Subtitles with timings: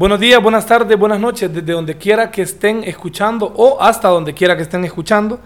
[0.00, 4.32] Buenos días, buenas tardes, buenas noches, desde donde quiera que estén escuchando o hasta donde
[4.32, 5.40] quiera que estén escuchando.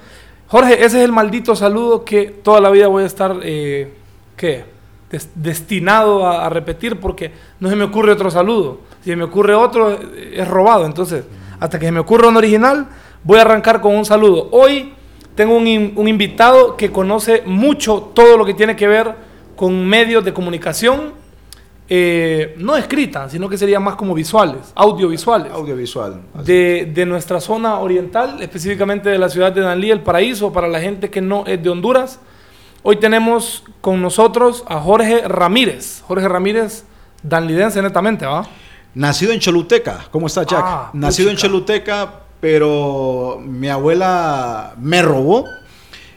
[0.46, 3.92] Jorge, ese es el maldito saludo que toda la vida voy a estar, eh,
[4.36, 4.64] ¿qué?
[5.10, 8.78] Des- destinado a, repetir porque no se me ocurre otro saludo.
[9.02, 10.86] Si se me ocurre otro, eh, es robado.
[10.86, 11.24] Entonces,
[11.58, 12.86] hasta que se me ocurra un original,
[13.24, 14.50] voy a arrancar con un saludo.
[14.52, 14.92] Hoy
[15.34, 15.66] tengo un
[16.06, 19.16] invitado que conoce mucho todo lo que tiene que ver
[19.56, 21.23] con medios de comunicación,
[21.88, 26.20] eh, no escrita, sino que serían más como visuales, audiovisuales Audiovisual.
[26.44, 30.80] de, de nuestra zona oriental, específicamente de la ciudad de Danlí, el paraíso, para la
[30.80, 32.20] gente que no es de Honduras.
[32.82, 36.02] Hoy tenemos con nosotros a Jorge Ramírez.
[36.06, 36.84] Jorge Ramírez,
[37.22, 38.46] danlidense netamente, ¿va?
[38.94, 40.06] Nacido en Choluteca.
[40.10, 40.62] ¿Cómo está, Jack?
[40.64, 41.36] Ah, Nacido en.
[41.36, 45.46] Choluteca, pero mi abuela me robó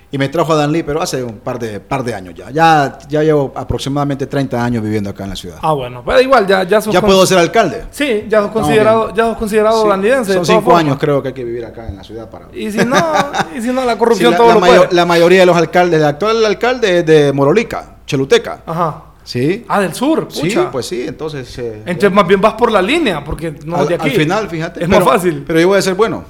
[0.09, 2.49] y me trajo a Danlí, pero hace un par de, par de años ya.
[2.49, 2.97] ya.
[3.09, 5.57] Ya llevo aproximadamente 30 años viviendo acá en la ciudad.
[5.61, 7.83] Ah, bueno, pero igual, ya, ya sos ya puedo ser alcalde.
[7.91, 10.33] Sí, ya sos considerado, ya sos considerado Sí, danlidense.
[10.33, 12.47] Son cinco años creo que hay que vivir acá en la ciudad para...
[12.53, 12.95] Y si no,
[13.57, 14.87] y si no la Sí, corrupción la, todo la lo puede.
[14.91, 18.61] la mayoría de los alcaldes, el actual alcalde es de Morolica, Choluteca.
[18.65, 19.03] Ajá.
[19.25, 19.65] Sí.
[19.67, 20.71] Ah, del sur, sí, pucha.
[20.71, 21.57] pues sí, entonces...
[21.59, 24.07] eh, Entonces más bien vas por la línea, porque no al, de aquí.
[24.09, 24.83] al final, fíjate.
[24.83, 25.43] Es pero- más fácil.
[25.45, 26.23] Pero yo voy a ser bueno.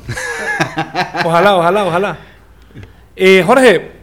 [1.23, 2.17] Ojalá, ojalá, ojalá.
[3.19, 3.93] Eh, Jorge,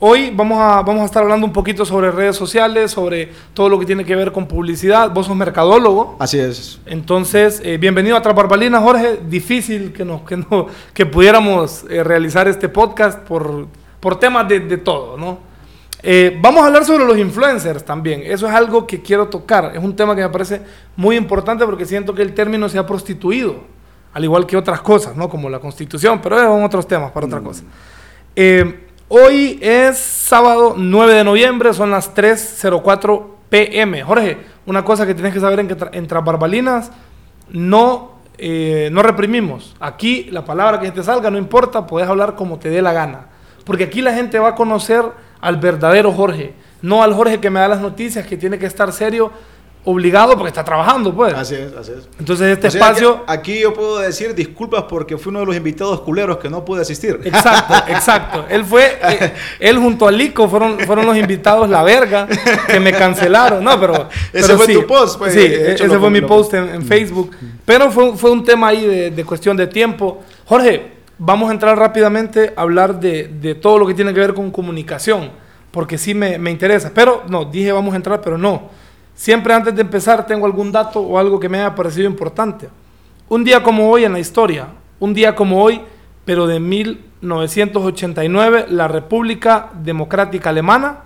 [0.00, 3.78] hoy vamos a, vamos a estar hablando un poquito sobre redes sociales, sobre todo lo
[3.78, 5.12] que tiene que ver con publicidad.
[5.12, 6.16] Vos sos mercadólogo.
[6.18, 6.80] Así es.
[6.84, 9.20] Entonces, eh, bienvenido a Traparbalina, Jorge.
[9.28, 13.68] Difícil que, nos, que, no, que pudiéramos eh, realizar este podcast por,
[14.00, 15.38] por temas de, de todo, ¿no?
[16.02, 18.22] Eh, vamos a hablar sobre los influencers también.
[18.24, 19.70] Eso es algo que quiero tocar.
[19.76, 20.62] Es un tema que me parece
[20.96, 23.54] muy importante porque siento que el término se ha prostituido,
[24.12, 25.28] al igual que otras cosas, ¿no?
[25.28, 27.62] Como la constitución, pero son otros temas para otra cosa.
[28.40, 34.04] Eh, hoy es sábado 9 de noviembre, son las 3.04 pm.
[34.04, 36.92] Jorge, una cosa que tienes que saber en, que tra- en Tras Barbalinas,
[37.50, 39.74] no, eh, no reprimimos.
[39.80, 43.26] Aquí la palabra que te salga no importa, puedes hablar como te dé la gana.
[43.64, 45.02] Porque aquí la gente va a conocer
[45.40, 48.92] al verdadero Jorge, no al Jorge que me da las noticias, que tiene que estar
[48.92, 49.32] serio,
[49.84, 51.32] obligado porque está trabajando, pues.
[51.34, 52.08] Así es, así es.
[52.18, 53.24] Entonces este O sea, espacio...
[53.26, 56.82] aquí yo puedo decir disculpas porque fui uno de los invitados culeros que no pude
[56.82, 57.20] asistir.
[57.24, 58.44] Exacto, exacto.
[58.48, 62.28] Él fue, eh, él junto a Lico fueron, fueron los invitados la verga
[62.66, 63.64] que me cancelaron.
[63.64, 64.08] No, pero.
[64.32, 67.34] Ese pero fue tu post, pues, Sí, ese fue mi post en, en Facebook.
[67.64, 70.22] Pero fue, fue un tema ahí de, de cuestión de tiempo.
[70.44, 74.34] Jorge, vamos a entrar rápidamente a hablar de, de todo lo que tiene que ver
[74.34, 75.30] con comunicación,
[75.70, 76.92] porque sí me, me interesa.
[76.94, 78.70] Pero no, dije vamos a entrar, pero no.
[79.18, 82.68] Siempre antes de empezar tengo algún dato o algo que me haya parecido importante.
[83.28, 84.68] Un día como hoy en la historia,
[85.00, 85.80] un día como hoy,
[86.24, 90.98] pero de 1989, la República Democrática Alemana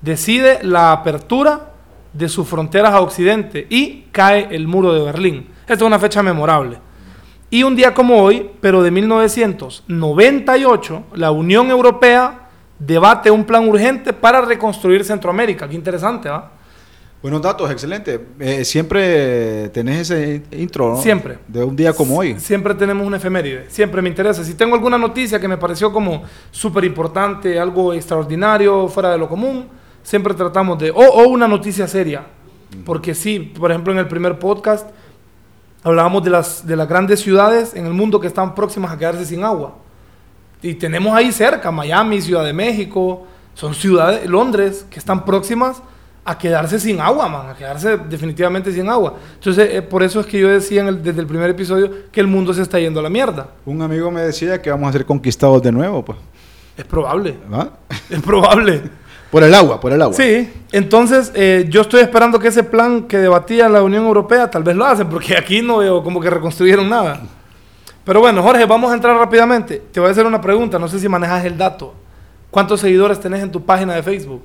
[0.00, 1.72] decide la apertura
[2.12, 5.48] de sus fronteras a Occidente y cae el muro de Berlín.
[5.62, 6.78] Esta es una fecha memorable.
[7.50, 14.12] Y un día como hoy, pero de 1998, la Unión Europea debate un plan urgente
[14.12, 15.68] para reconstruir Centroamérica.
[15.68, 16.52] Qué interesante, ¿va?
[17.20, 18.26] Buenos datos, excelente.
[18.38, 21.02] Eh, siempre tenés ese intro, ¿no?
[21.02, 21.38] Siempre.
[21.48, 22.38] De un día como hoy.
[22.38, 24.44] Siempre tenemos una efeméride, siempre me interesa.
[24.44, 29.28] Si tengo alguna noticia que me pareció como súper importante, algo extraordinario, fuera de lo
[29.28, 29.66] común,
[30.00, 30.92] siempre tratamos de...
[30.92, 32.24] O, o una noticia seria.
[32.84, 34.88] Porque sí, por ejemplo, en el primer podcast
[35.82, 39.24] hablábamos de las, de las grandes ciudades en el mundo que están próximas a quedarse
[39.24, 39.74] sin agua.
[40.62, 45.82] Y tenemos ahí cerca, Miami, Ciudad de México, son ciudades, Londres, que están próximas
[46.30, 49.14] a quedarse sin agua, man, a quedarse definitivamente sin agua.
[49.34, 52.20] Entonces, eh, por eso es que yo decía en el- desde el primer episodio que
[52.20, 53.48] el mundo se está yendo a la mierda.
[53.64, 56.18] Un amigo me decía que vamos a ser conquistados de nuevo, pues.
[56.76, 57.70] Es probable, ¿Va?
[58.10, 58.82] es probable.
[59.30, 60.14] Por el agua, por el agua.
[60.14, 64.62] Sí, entonces eh, yo estoy esperando que ese plan que debatía la Unión Europea tal
[64.62, 67.22] vez lo hacen, porque aquí no veo como que reconstruyeron nada.
[68.04, 69.82] Pero bueno, Jorge, vamos a entrar rápidamente.
[69.92, 71.94] Te voy a hacer una pregunta, no sé si manejas el dato.
[72.50, 74.42] ¿Cuántos seguidores tenés en tu página de Facebook?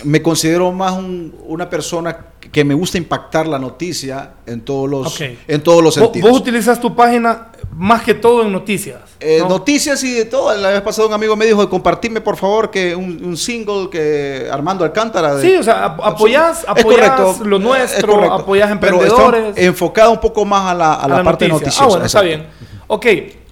[0.04, 5.14] me considero más un- una persona que me gusta impactar la noticia en todos los,
[5.20, 5.26] Ok.
[5.46, 6.30] en todos los sentidos.
[6.30, 9.00] vos utilizas tu página más que todo en noticias.
[9.18, 9.48] Eh, ¿no?
[9.48, 10.54] Noticias y de todo.
[10.56, 14.48] La vez pasada un amigo me dijo, compartirme por favor que un, un single que
[14.52, 15.34] Armando Alcántara.
[15.36, 19.48] de- Sí, o sea, ap- apoyás, apoyás lo es nuestro, apoyás Pero emprendedores.
[19.50, 21.66] está enfocado un poco más a la, a la parte noticia.
[21.66, 21.84] noticiosa.
[21.84, 22.46] Ah, bueno, está bien.
[22.88, 23.06] Ok,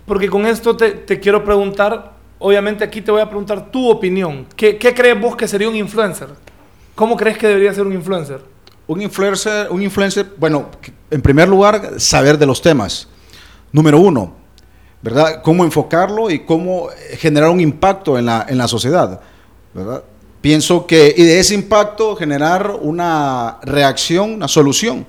[0.06, 2.12] porque con esto te, te quiero preguntar
[2.42, 4.46] obviamente aquí te voy a preguntar tu opinión.
[4.56, 6.28] ¿Qué, qué crees vos que sería un influencer?
[6.94, 8.40] ¿Cómo crees que debería ser un influencer?
[8.86, 10.66] Un influencer, un influencer, bueno,
[11.10, 13.08] en primer lugar, saber de los temas.
[13.72, 14.34] Número uno,
[15.02, 15.42] ¿verdad?
[15.42, 16.88] Cómo enfocarlo y cómo
[17.18, 19.20] generar un impacto en la, en la sociedad,
[19.72, 20.02] ¿verdad?
[20.40, 25.06] Pienso que, y de ese impacto generar una reacción, una solución,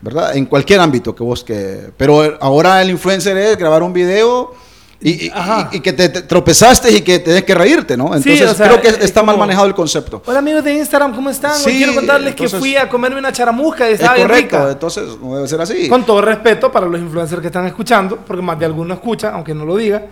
[0.00, 0.36] ¿verdad?
[0.36, 1.90] En cualquier ámbito que vos que...
[1.96, 4.54] Pero ahora el influencer es grabar un video
[5.02, 5.32] y, y-
[5.72, 8.08] y- que te, te tropezaste y que tenés que reírte, ¿no?
[8.20, 10.22] Sí, Entonces o sea, creo que es está mal como- manejado el concepto.
[10.26, 11.52] Hola amigos de Instagram, ¿cómo están?
[11.52, 14.26] Hoy Sí, quiero contarles que entonces- fui a comerme una charamusca y Es estaba bien
[14.28, 14.70] correcto, rica.
[14.72, 15.88] entonces no debe ser así.
[15.88, 19.54] Con todo respeto para los influencers que están escuchando, porque más de alguno escucha, aunque
[19.54, 20.02] no lo diga.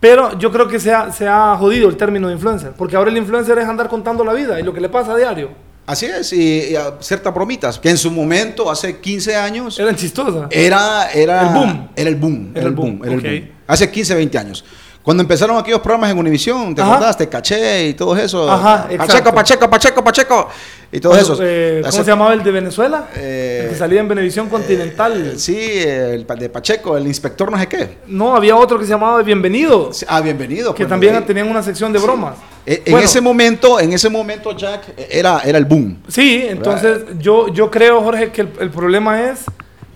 [0.00, 3.10] Pero yo creo que se ha, se ha jodido el término de influencer, porque ahora
[3.12, 5.50] el influencer es andar contando la vida y lo que le pasa a diario.
[5.86, 9.96] Así es, y, y a ciertas bromitas, que en su momento, hace 15 años, Eran
[9.96, 10.46] chistosas.
[10.50, 11.88] era, era El boom.
[11.96, 12.52] Era el boom.
[12.54, 13.00] Era el boom.
[13.04, 13.24] Era ok.
[13.24, 13.50] el boom.
[13.66, 14.64] Hace 15, 20 años.
[15.02, 17.16] Cuando empezaron aquellos programas en Univisión, ¿te acordás?
[17.18, 18.48] Te caché y todo eso.
[18.48, 19.34] Ajá, Pacheco, exacto.
[19.34, 20.48] Pacheco, Pacheco, Pacheco.
[20.92, 21.36] Y todo eso.
[21.42, 23.08] eh, ¿Cómo Hace- se llamaba el de Venezuela?
[23.16, 25.32] Eh, el que salía en Venevisión Continental.
[25.34, 27.98] Eh, sí, el de Pacheco, el inspector no sé qué.
[28.06, 30.72] No, había otro que se llamaba Bienvenido, Ah, bienvenido.
[30.72, 32.36] que pues, también tenían una sección de bromas.
[32.36, 35.98] Eh, En Bueno, ese momento, en ese momento, Jack, era, era el boom.
[36.08, 39.44] Sí, entonces yo, yo creo, Jorge, que el, el problema es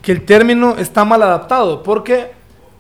[0.03, 2.33] que el término está mal adaptado, porque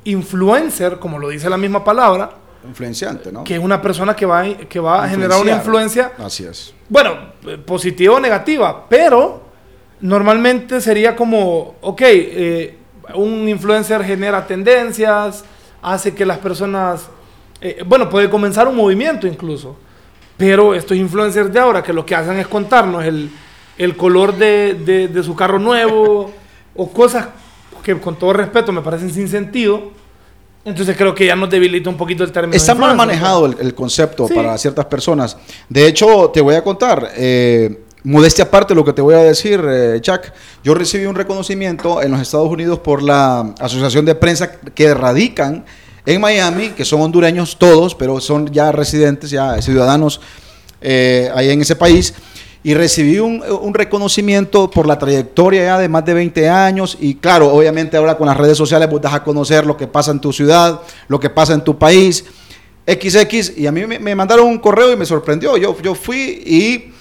[0.04, 2.30] influencer, como lo dice la misma palabra,
[2.66, 3.44] Influenciante, ¿no?
[3.44, 6.74] que es una persona que va, a- que va a generar una influencia, Así es.
[6.88, 7.14] bueno,
[7.46, 9.42] eh, positiva o negativa, pero
[10.00, 12.78] normalmente sería como, ok, eh,
[13.14, 15.44] un influencer genera tendencias,
[15.80, 17.08] hace que las personas,
[17.60, 19.76] eh, bueno, puede comenzar un movimiento incluso,
[20.36, 23.30] pero estos influencers de ahora que lo que hacen es contarnos el,
[23.78, 26.32] el color de, de- de su carro nuevo
[26.76, 27.28] o cosas
[27.82, 29.92] que con todo respeto me parecen sin sentido,
[30.64, 32.56] entonces creo que ya nos debilita un poquito el término.
[32.56, 34.34] Está mal manejado el, el concepto Sí.
[34.34, 35.36] para ciertas personas.
[35.68, 39.62] De hecho, te voy a contar, eh, modestia aparte lo que te voy a decir,
[39.68, 40.32] eh, Jack.
[40.64, 45.64] Yo recibí un reconocimiento en los Estados Unidos por la Asociación de Prensa que radican
[46.06, 50.20] en Miami, que son hondureños todos, pero son ya residentes, ya ciudadanos
[50.80, 52.14] eh, ahí en ese país.
[52.62, 56.96] Y recibí un, reconocimiento por la trayectoria ya de más de 20 años.
[57.00, 60.10] Y claro, obviamente ahora con las redes sociales vos das a conocer lo que pasa
[60.10, 62.24] en tu ciudad, lo que pasa en tu país.
[62.86, 63.56] XX.
[63.56, 65.56] Y a mí me, me mandaron un correo y me sorprendió.
[65.56, 66.92] Yo, yo fui y,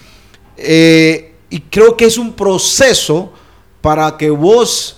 [0.58, 3.32] eh, y creo que es un proceso
[3.82, 4.98] para que vos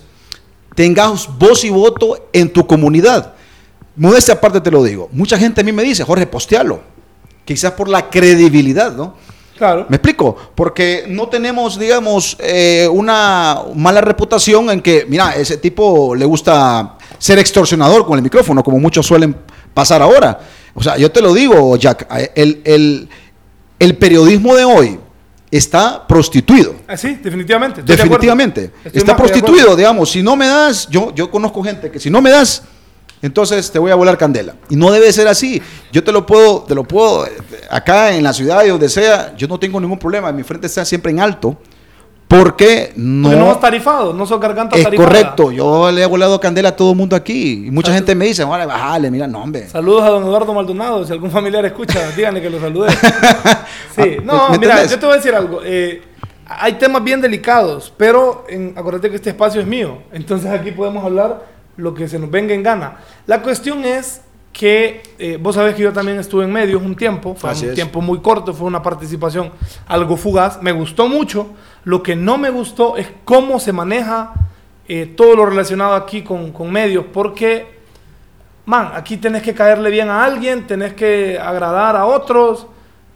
[0.75, 3.37] tengas voz y voto en tu comunidad.
[3.98, 5.10] Modestia aparte te lo digo.
[5.12, 6.82] Mucha gente a mí me dice, Jorge, postealo.
[7.46, 9.16] Quizás por la credibilidad, ¿no?
[9.58, 9.88] Claro.
[9.90, 10.36] ¿Me explico?
[10.54, 16.96] Porque no tenemos, digamos, eh, una mala reputación en que, mira, ese tipo le gusta
[17.18, 19.36] ser extorsionador con el micrófono, como muchos suelen
[19.74, 20.40] pasar ahora.
[20.76, 23.10] O sea, yo te lo digo, Jack, eh, el, el-
[23.80, 25.00] el periodismo de hoy
[25.50, 26.76] está prostituido.
[26.88, 27.80] Ah, sí, definitivamente.
[27.82, 27.96] estoy.
[27.96, 28.72] Definitivamente.
[28.84, 30.12] Está de prostituido, digamos.
[30.12, 32.64] Si no me das, yo, yo conozco gente que si no me das,
[33.22, 34.56] entonces te voy a volar candela.
[34.70, 35.62] Y no debe ser así.
[35.91, 37.32] Yo te lo puedo, te lo puedo, eh,
[37.70, 40.32] acá en la ciudad y donde sea, yo no tengo ningún problema.
[40.32, 41.58] Mi frente está siempre en alto.
[42.27, 45.08] Porque no, Porque no vas tarifado, no sos garganta es tarifada.
[45.10, 45.50] correcto.
[45.50, 47.68] Yo le he volado candela a todo el mundo aquí.
[47.68, 49.70] Y mucha gente me dice, vale, bájale, mira, no, hombre.
[49.70, 52.89] Saludos a don Eduardo Maldonado, si algún familiar escucha, díganle que lo salude.
[53.96, 54.91] Sí, Ah, no, ¿me mira, entendés?
[54.91, 55.62] yo te voy a decir algo.
[55.63, 56.01] eh,
[56.46, 61.03] hay temas bien delicados, pero en, acuérdate que este espacio es mío, entonces aquí podemos
[61.03, 61.46] hablar
[61.77, 62.98] lo que se nos venga en gana.
[63.25, 67.36] La cuestión es que eh, vos sabés que yo también estuve en medios un tiempo,
[67.36, 67.75] fue Así un es.
[67.75, 69.51] tiempo muy corto, fue una participación
[69.86, 71.51] algo fugaz, me gustó mucho,
[71.84, 74.34] lo que no me gustó es cómo se maneja
[74.88, 77.77] eh, todo lo relacionado aquí con, con medios, porque
[78.65, 82.67] man, aquí tenés que caerle bien a alguien, tenés que agradar a otros.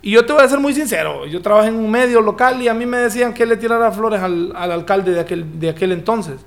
[0.03, 2.67] Y yo te voy a ser muy sincero, yo trabajé en un medio local y
[2.67, 5.91] a mí me decían que le tirara flores al, al alcalde de aquel, de aquel
[5.91, 6.37] entonces.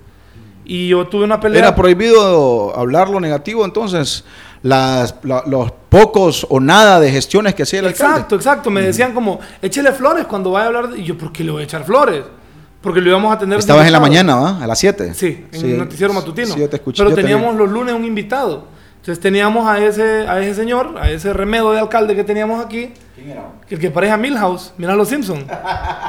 [0.64, 1.58] Y yo tuve una pelea.
[1.60, 4.24] Era prohibido hablar lo negativo, entonces
[4.62, 8.12] las, la- los pocos o nada de gestiones que hacía el alcalde.
[8.12, 8.70] Exacto, exacto.
[8.70, 10.88] Me decían como, échele flores cuando vaya a hablar.
[10.88, 11.00] de-".
[11.00, 12.24] Y yo, ¿por qué le voy a echar flores?
[12.80, 13.58] Porque lo íbamos a tener.
[13.58, 14.62] Estabas en la mañana, ¿va?
[14.62, 15.14] A las 7.
[15.14, 16.54] Sí, en el noticiero matutino.
[16.54, 16.98] Sí, yo te escuché.
[17.02, 18.66] Pero yo teníamos los lunes un invitado.
[18.96, 22.90] Entonces teníamos a ese, a ese señor, a ese remedo de alcalde que teníamos aquí,
[23.68, 25.44] que el que parece a Milhouse, mira a los Simpsons,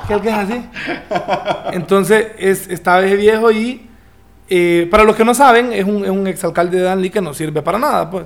[0.07, 0.65] que el que es así.
[1.73, 3.89] Entonces es, estaba ese viejo y,
[4.49, 7.33] eh, para los que no saben, es un, es un exalcalde de Danlí que no
[7.33, 8.09] sirve para nada.
[8.09, 8.25] Pues.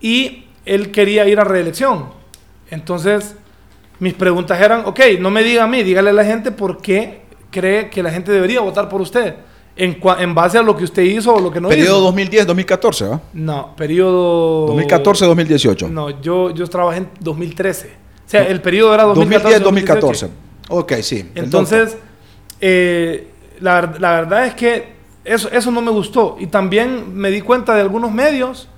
[0.00, 2.06] Y él quería ir a reelección.
[2.70, 3.36] Entonces
[3.98, 7.22] mis preguntas eran, ok, no me diga a mí, dígale a la gente por qué
[7.50, 9.34] cree que la gente debería votar por usted.
[9.76, 12.30] en, base a lo que usted hizo o lo que no Periodo hizo.
[12.30, 13.20] 2010-2014, ¿va?
[13.34, 14.74] No, periodo...
[14.76, 15.88] 2014-2018.
[15.90, 17.86] No, yo, yo trabajé en 2013.
[17.88, 19.64] O sea, el periodo era 2014.
[19.64, 20.28] 2010-2014.
[20.68, 21.30] Ok, sí.
[21.34, 21.96] Entonces,
[22.60, 23.28] eh,
[23.60, 24.95] la, la verdad es que
[25.26, 26.36] eso, eso no me gustó.
[26.38, 28.68] Y también me di cuenta de algunos medios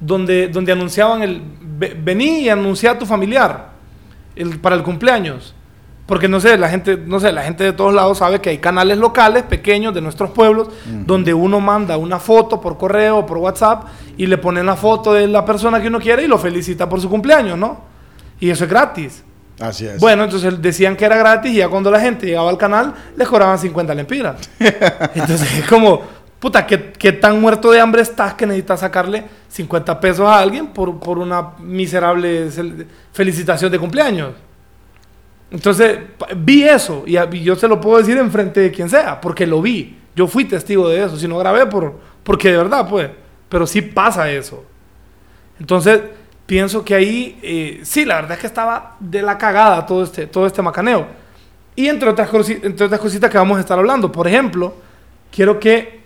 [0.00, 1.42] donde, donde anunciaban el...
[1.78, 3.70] "Ve- Vení y anuncia a tu familiar
[4.34, 5.54] el- para el cumpleaños.
[6.06, 8.58] Porque no sé, la gente, no sé, la gente de todos lados sabe que hay
[8.58, 10.68] canales locales pequeños de nuestros pueblos
[11.04, 13.86] donde uno manda una foto por correo o por WhatsApp
[14.16, 17.00] y le ponen la foto de la persona que uno quiere y lo felicita por
[17.00, 17.80] su cumpleaños, ¿no?
[18.38, 19.24] Y eso es gratis.
[19.58, 19.98] Así es.
[19.98, 23.26] Bueno, entonces decían que era gratis y ya cuando la gente llegaba al canal les
[23.26, 24.36] cobraban 50 lempiras.
[25.14, 26.02] Entonces es como,
[26.38, 30.66] puta, ¿qué, qué tan muerto de hambre estás que necesitas sacarle 50 pesos a alguien
[30.68, 32.50] por, por una miserable
[33.12, 34.34] felicitación de cumpleaños?
[35.50, 36.00] Entonces
[36.36, 39.98] vi eso y yo se lo puedo decir enfrente de quien sea, porque lo vi.
[40.14, 43.10] Yo fui testigo de eso, si no grabé por, porque de verdad, pues,
[43.48, 44.64] pero sí pasa eso.
[45.60, 46.00] Entonces,
[46.46, 50.26] pienso que ahí, eh, sí, la verdad es que estaba de la cagada todo este,
[50.26, 51.06] todo este macaneo.
[51.74, 54.10] Y entre otras, entre otras cositas que vamos a estar hablando.
[54.10, 54.74] Por ejemplo,
[55.30, 56.00] quiero que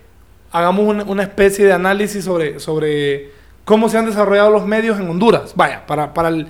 [0.51, 3.31] hagamos una, una especie de análisis sobre, sobre
[3.63, 5.53] cómo se han desarrollado los medios en Honduras.
[5.55, 6.47] Vaya, para, para, el,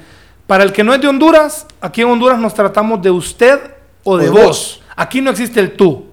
[0.48, 3.60] para el que no es de Honduras, aquí en Honduras nos tratamos de usted
[4.04, 4.42] o de, de vos.
[4.42, 4.84] vos.
[4.96, 6.08] Aquí no existe el tú.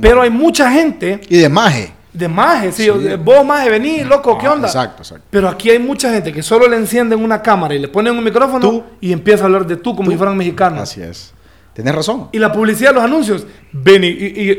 [0.00, 1.92] Pero hay mucha gente Y de maje.
[2.12, 2.90] De maje, sí, Sí.
[2.90, 4.66] o de- vos maje, vení, loco, ¿qué Ah, onda?
[4.66, 5.24] exacto, exacto.
[5.30, 8.24] Pero aquí hay mucha gente que solo le encienden una cámara y le ponen un
[8.24, 8.82] micrófono Tú.
[9.00, 10.12] y empieza a hablar de tú como Tú.
[10.12, 10.80] si fueran mexicanos.
[10.82, 11.32] Así es.
[11.72, 12.28] Tienes razón.
[12.32, 14.10] Y la publicidad, los anuncios, ven y,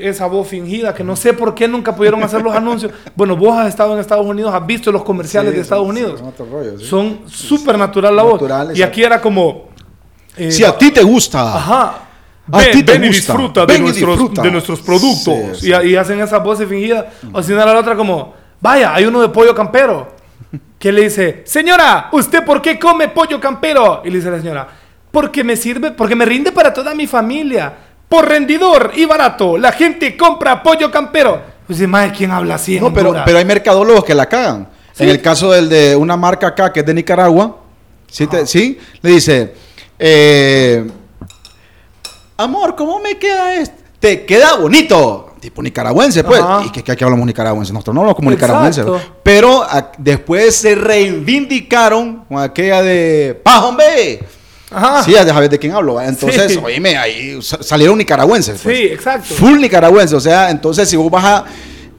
[0.01, 2.93] esa voz fingida que no sé por qué nunca pudieron hacer los anuncios.
[3.15, 6.19] Bueno, vos has estado en Estados Unidos, has visto los comerciales Sí, de Estados Unidos.
[6.19, 6.85] son otro rollo, sí.
[6.85, 8.41] Son súper natural la voz.
[8.73, 9.65] Y aquí era como...
[10.37, 11.57] eh, Si a ti te gusta.
[11.57, 11.95] Ajá.
[12.51, 14.41] A Ven, ti te ven y disfruta, Ven de, y nuestros, disfruta.
[14.41, 15.59] de nuestros productos.
[15.59, 17.11] Sí, Y, y hacen esa voz fingida.
[17.31, 20.15] O si no, la otra como, vaya, hay uno de pollo campero.
[20.79, 24.01] Que le dice, señora, ¿usted por qué come pollo campero?
[24.03, 24.67] Y le dice la señora,
[25.11, 27.73] porque me sirve, porque me rinde para toda mi familia.
[28.09, 31.39] Por rendidor y barato, la gente compra pollo campero.
[31.67, 34.25] Pues dice, madre, ¿quién habla así en No, pero, Honduras?" pero hay mercadólogos que la
[34.27, 34.67] cagan.
[34.91, 35.03] Sí.
[35.03, 37.57] En el caso del de una marca acá que es de Nicaragua,
[38.07, 38.27] ¿sí?
[38.27, 38.77] te- ¿sí?
[39.01, 39.53] Le dice,
[39.97, 40.85] eh,
[42.43, 43.75] amor, ¿cómo me queda esto?
[43.99, 45.27] Te queda bonito.
[45.39, 46.39] Tipo nicaragüense, pues.
[46.39, 46.63] Ajá.
[46.65, 47.73] Y que, que aquí hablamos nicaragüense.
[47.73, 48.85] Nosotros no hablamos como nicaragüenses.
[49.23, 54.19] Pero a- después se reivindicaron con aquella de ¡Paz, hombre!
[54.73, 55.03] Ajá.
[55.03, 55.99] Sí, ya sabes de quién hablo.
[55.99, 56.59] Entonces, Sí.
[56.63, 58.59] oíme, ahí sa- salieron nicaragüenses.
[58.61, 58.77] pues.
[58.77, 59.33] Sí, exacto.
[59.35, 60.15] Full nicaragüense.
[60.15, 61.45] O sea, entonces si vos vas a.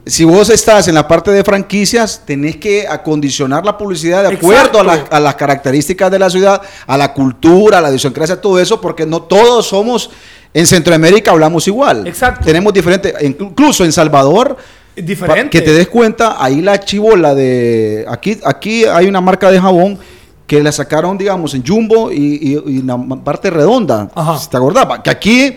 [0.05, 4.81] Si vos estás en la parte de franquicias, tenés que acondicionar la publicidad de acuerdo
[4.81, 5.15] a, las- Exacto.
[5.15, 9.05] a las características de la ciudad, a la cultura, a la idiosincrasia, todo eso, porque
[9.05, 10.09] no todos somos,
[10.53, 12.05] en Centroamérica hablamos igual.
[12.05, 12.43] Exacto.
[12.43, 14.57] Tenemos diferentes, incluso en Salvador,
[14.95, 15.49] Diferente.
[15.49, 19.97] que te des cuenta, ahí la chivola de, aquí, aquí hay una marca de jabón
[20.45, 24.09] que la sacaron, digamos, en Jumbo y, y, y en la parte redonda.
[24.13, 24.37] Ajá.
[24.51, 24.85] ¿Te acordás?
[25.01, 25.55] Que aquí...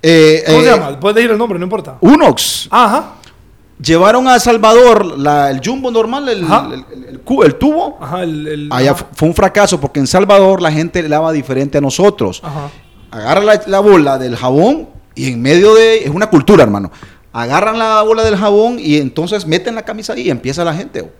[0.00, 1.00] eh, ¿Cómo eh, se llama?
[1.00, 1.96] Puedes decir el nombre, no importa.
[2.00, 2.68] Unox.
[2.70, 3.14] Ajá.
[3.82, 7.98] Llevaron a Salvador la- el jumbo normal, el, el- tubo.
[8.00, 8.18] Ajá.
[8.70, 12.40] Allá fue un fracaso porque en Salvador la gente lava diferente a nosotros.
[12.44, 12.68] Ajá.
[13.10, 16.04] Agarra la, la bola del jabón y en medio de...
[16.04, 16.90] Es una cultura, hermano.
[17.32, 21.10] Agarran la bola del jabón y entonces meten la camisa ahí y empieza la gente.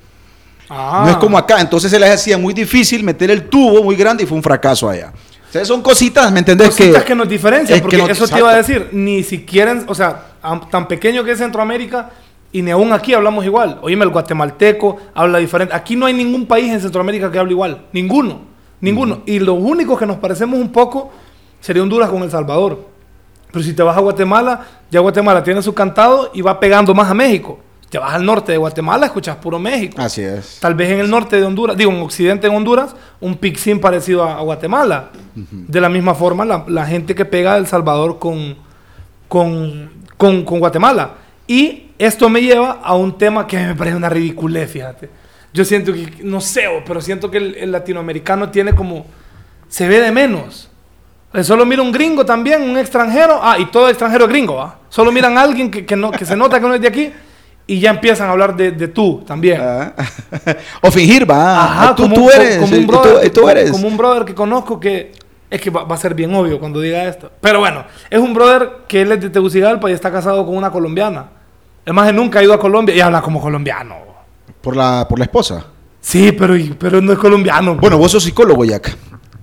[0.69, 1.02] Ah.
[1.05, 1.61] No es como acá.
[1.61, 4.88] Entonces se les hacía muy difícil meter el tubo muy grande y fue un fracaso
[4.88, 5.12] allá.
[5.49, 6.69] O sea, son cositas, ¿me entendés?
[6.69, 9.95] Cositas que, nos diferencian, porque no- eso te iba a decir, ni si quieren, o
[9.97, 10.26] sea,
[10.71, 12.11] tan pequeño que es Centroamérica,
[12.52, 13.78] y ni aún aquí hablamos igual.
[13.83, 15.75] Oíme, el guatemalteco habla diferente.
[15.75, 17.83] Aquí no hay ningún país en Centroamérica que hable igual.
[17.92, 18.40] Ninguno.
[18.80, 19.23] Ninguno.
[19.26, 21.11] Y los únicos que nos parecemos un poco
[21.61, 22.88] sería Honduras con El Salvador.
[23.52, 27.11] Pero si te vas a Guatemala, ya Guatemala tiene su cantado y va pegando más
[27.11, 27.59] a México.
[27.88, 30.00] Te vas al norte de Guatemala, escuchas puro México.
[30.00, 30.59] Así es.
[30.61, 34.23] Tal vez en el norte de Honduras, digo, en occidente en Honduras, un pixín parecido
[34.23, 35.11] a, a Guatemala.
[35.35, 38.57] De la misma forma, la, la gente que pega El Salvador con,
[39.26, 41.14] con, con, con Guatemala.
[41.49, 45.11] Y esto me lleva a un tema que me parece una ridiculez, fíjate.
[45.52, 49.04] Yo siento que, no sé, pero siento que el, el latinoamericano tiene como,
[49.69, 50.71] se ve de menos.
[51.33, 53.38] Eh, Solo mira un gringo también, un extranjero.
[53.42, 54.78] Ah, y todo extranjero es gringo, ¿va?
[54.88, 57.12] Solo miran a alguien que, que, no, que se nota que no es de aquí
[57.66, 59.61] y ya empiezan a hablar de, de tú también.
[59.61, 59.92] Ah.
[60.83, 61.64] o fingir, va.
[61.64, 62.57] Ajá, tú, como, tú eres.
[62.59, 63.71] como un tú- brother, y tú eres.
[63.71, 65.12] como un brother que conozco que
[65.50, 67.30] es que va, va a ser bien obvio cuando diga esto.
[67.40, 70.71] Pero bueno, es un brother que él es de Tegucigalpa y está casado con una
[70.71, 71.26] colombiana.
[71.84, 73.96] Además, él nunca ha ido a Colombia y habla como colombiano.
[74.60, 75.64] Por la, por la esposa.
[76.00, 77.76] Sí, pero, pero no es colombiano.
[77.76, 78.96] Bueno, vos sos psicólogo, Jack.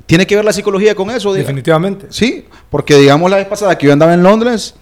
[0.06, 1.34] ¿Tiene que ver la psicología con eso?
[1.34, 1.44] diga?
[1.44, 2.08] definitivamente.
[2.10, 4.74] Sí, porque digamos la vez pasada que yo andaba en Londres,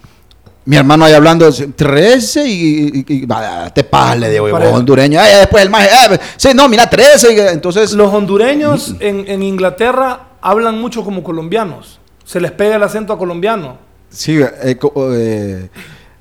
[0.65, 3.27] mi hermano ahí hablando, 13 y, y,
[3.73, 5.19] te pagas, le digo, hondureño.
[5.19, 7.33] Ay, después el maje, eh, sí, no, mira, 13.
[7.33, 11.99] y- Entonces, Los hondureños en, en Inglaterra hablan mucho como colombianos.
[12.23, 13.77] Se les pega el acento a colombiano.
[14.09, 14.77] sí, eh,
[15.13, 15.69] eh,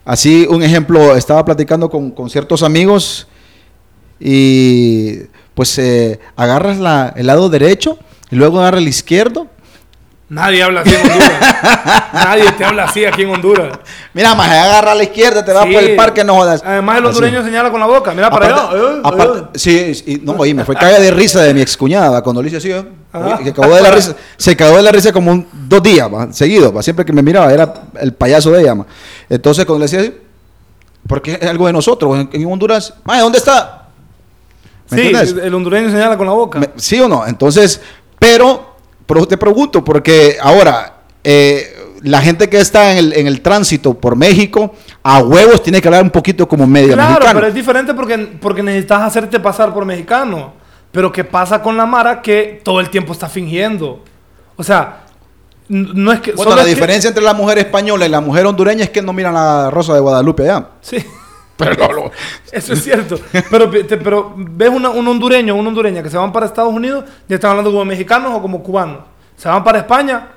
[0.04, 3.26] así un ejemplo, estaba platicando con, con ciertos amigos
[4.20, 5.18] y
[5.54, 7.98] pues eh, agarras la, el lado derecho
[8.30, 9.48] y luego agarras el izquierdo.
[10.34, 11.54] Nadie habla así en Honduras.
[12.12, 13.78] Nadie te habla así aquí en Honduras.
[14.12, 15.72] Mira, maje, agarra a la izquierda, te vas Sí.
[15.72, 16.60] por el parque, no jodas.
[16.64, 17.08] Además, el Así.
[17.16, 18.12] hondureño señala con la boca.
[18.12, 18.84] Mira para Aparte- allá.
[18.96, 19.42] eh, aparte- eh.
[19.54, 22.56] sí, sí, no, oye, me fue caga de risa de mi excuñada cuando le hice
[22.56, 22.84] así, ¿eh?
[23.12, 26.08] Oye, que acabó de la risa, se cagó de la risa como un- dos días,
[26.32, 28.86] seguido, siempre que me miraba, era el payaso de ella, ¿ma?
[29.30, 30.14] Entonces, cuando le decía así,
[31.06, 33.86] porque es algo de nosotros, en, en Honduras, "Maje, ¿dónde está?
[34.90, 35.44] ¿Me Sí, entiendes?
[35.44, 36.58] el hondureño señala con la boca.
[36.58, 37.24] Me- ¿Sí o no?
[37.26, 37.80] Entonces,
[38.18, 38.73] pero,
[39.06, 43.94] pero te pregunto, porque ahora, eh, la gente que está en el, en el tránsito
[43.94, 47.34] por México, a huevos tiene que hablar un poquito como medio Claro, mexicano.
[47.40, 50.52] pero es diferente porque, porque necesitas hacerte pasar por mexicano.
[50.92, 54.04] Pero ¿qué pasa con la Mara que todo el tiempo está fingiendo?
[54.56, 55.00] O sea,
[55.68, 56.32] no es que...
[56.32, 59.02] Bueno, la es que- diferencia entre la mujer española y la mujer hondureña es que
[59.02, 60.68] no miran la Rosa de Guadalupe allá.
[60.82, 60.98] Sí.
[62.52, 63.18] Eso es cierto.
[63.50, 67.04] Pero, te- pero ves una- un hondureño una hondureña que se van para Estados Unidos,
[67.28, 69.00] ya están hablando como mexicanos o como cubanos.
[69.36, 70.28] Se van para España,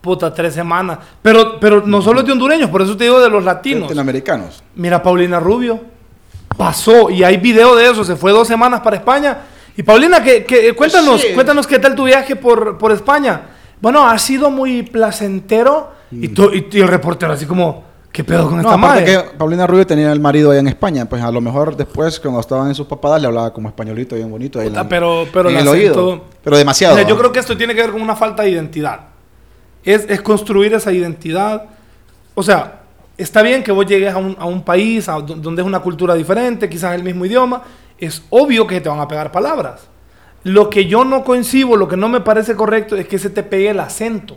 [0.00, 0.98] puta, tres semanas.
[1.22, 3.82] Pero, pero no solo es de hondureños, por eso te digo de los latinos.
[3.84, 4.62] Latinoamericanos.
[4.74, 5.80] Mira, Paulina Rubio
[6.56, 8.04] pasó y hay video de eso.
[8.04, 9.38] Se fue dos semanas para España.
[9.76, 11.28] Y Paulina, que, que- cuéntanos, Sí.
[11.34, 13.42] cuéntanos qué tal tu viaje por, por España.
[13.80, 15.92] Bueno, ha sido muy placentero.
[16.10, 17.84] Y, tú- y- y el reportero así como,
[18.16, 19.04] ¿qué pedo con No, esta madre?
[19.04, 22.40] que Paulina Rubio tenía el marido allá en España, pues a lo mejor después cuando
[22.40, 24.60] estaban en sus papadas le hablaba como españolito bien bonito.
[24.62, 25.94] en pero, pero en el oído.
[25.94, 26.96] acento- Pero demasiado.
[26.96, 27.18] Mira, yo ¿no?
[27.20, 29.00] creo que esto tiene que ver con una falta de identidad.
[29.84, 31.64] Es, es construir esa identidad.
[32.34, 32.80] O sea,
[33.18, 35.80] está bien que vos llegues a un, a un país a do- donde es una
[35.80, 37.62] cultura diferente, quizás el mismo idioma.
[37.98, 39.82] Es obvio que te van a pegar palabras.
[40.42, 43.42] Lo que yo no coincido, lo que no me parece correcto es que se te
[43.42, 44.36] pegue el acento.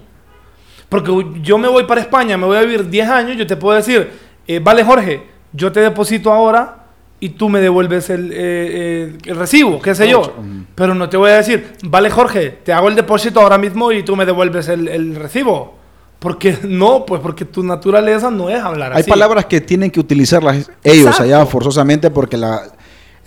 [0.89, 3.75] Porque yo me voy para España, me voy a vivir 10 años, yo te puedo
[3.77, 4.09] decir,
[4.47, 5.21] eh, vale Jorge,
[5.53, 6.77] yo te deposito ahora
[7.19, 10.33] y tú me devuelves el, eh, eh, el recibo, qué sé yo.
[10.41, 10.61] Mm.
[10.73, 14.03] Pero no te voy a decir, vale Jorge, te hago el depósito ahora mismo y
[14.03, 15.77] tú me devuelves el, el recibo.
[16.17, 19.09] Porque no, pues porque tu naturaleza no es hablar Hay así.
[19.09, 21.23] palabras que tienen que utilizarlas ellos Exacto.
[21.23, 22.63] allá forzosamente porque la,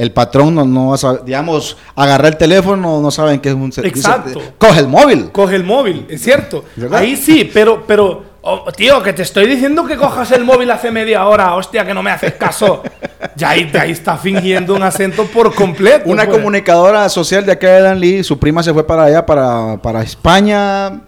[0.03, 3.55] el patrón no, no va a saber, digamos, agarrar el teléfono, no saben que es
[3.55, 4.01] un servicio.
[4.01, 4.43] Exacto.
[4.59, 5.31] Coge el móvil.
[5.31, 6.65] Coge el móvil, es cierto.
[6.75, 6.99] ¿Verdad?
[6.99, 10.91] Ahí sí, pero, pero, oh, tío, que te estoy diciendo que cojas el móvil hace
[10.91, 12.83] media hora, hostia, que no me haces caso.
[13.37, 16.11] Ya ahí, ahí está fingiendo un acento por completo.
[16.11, 16.37] Una pues.
[16.37, 21.01] comunicadora social de acá de Danlí, su prima se fue para allá, para, para España.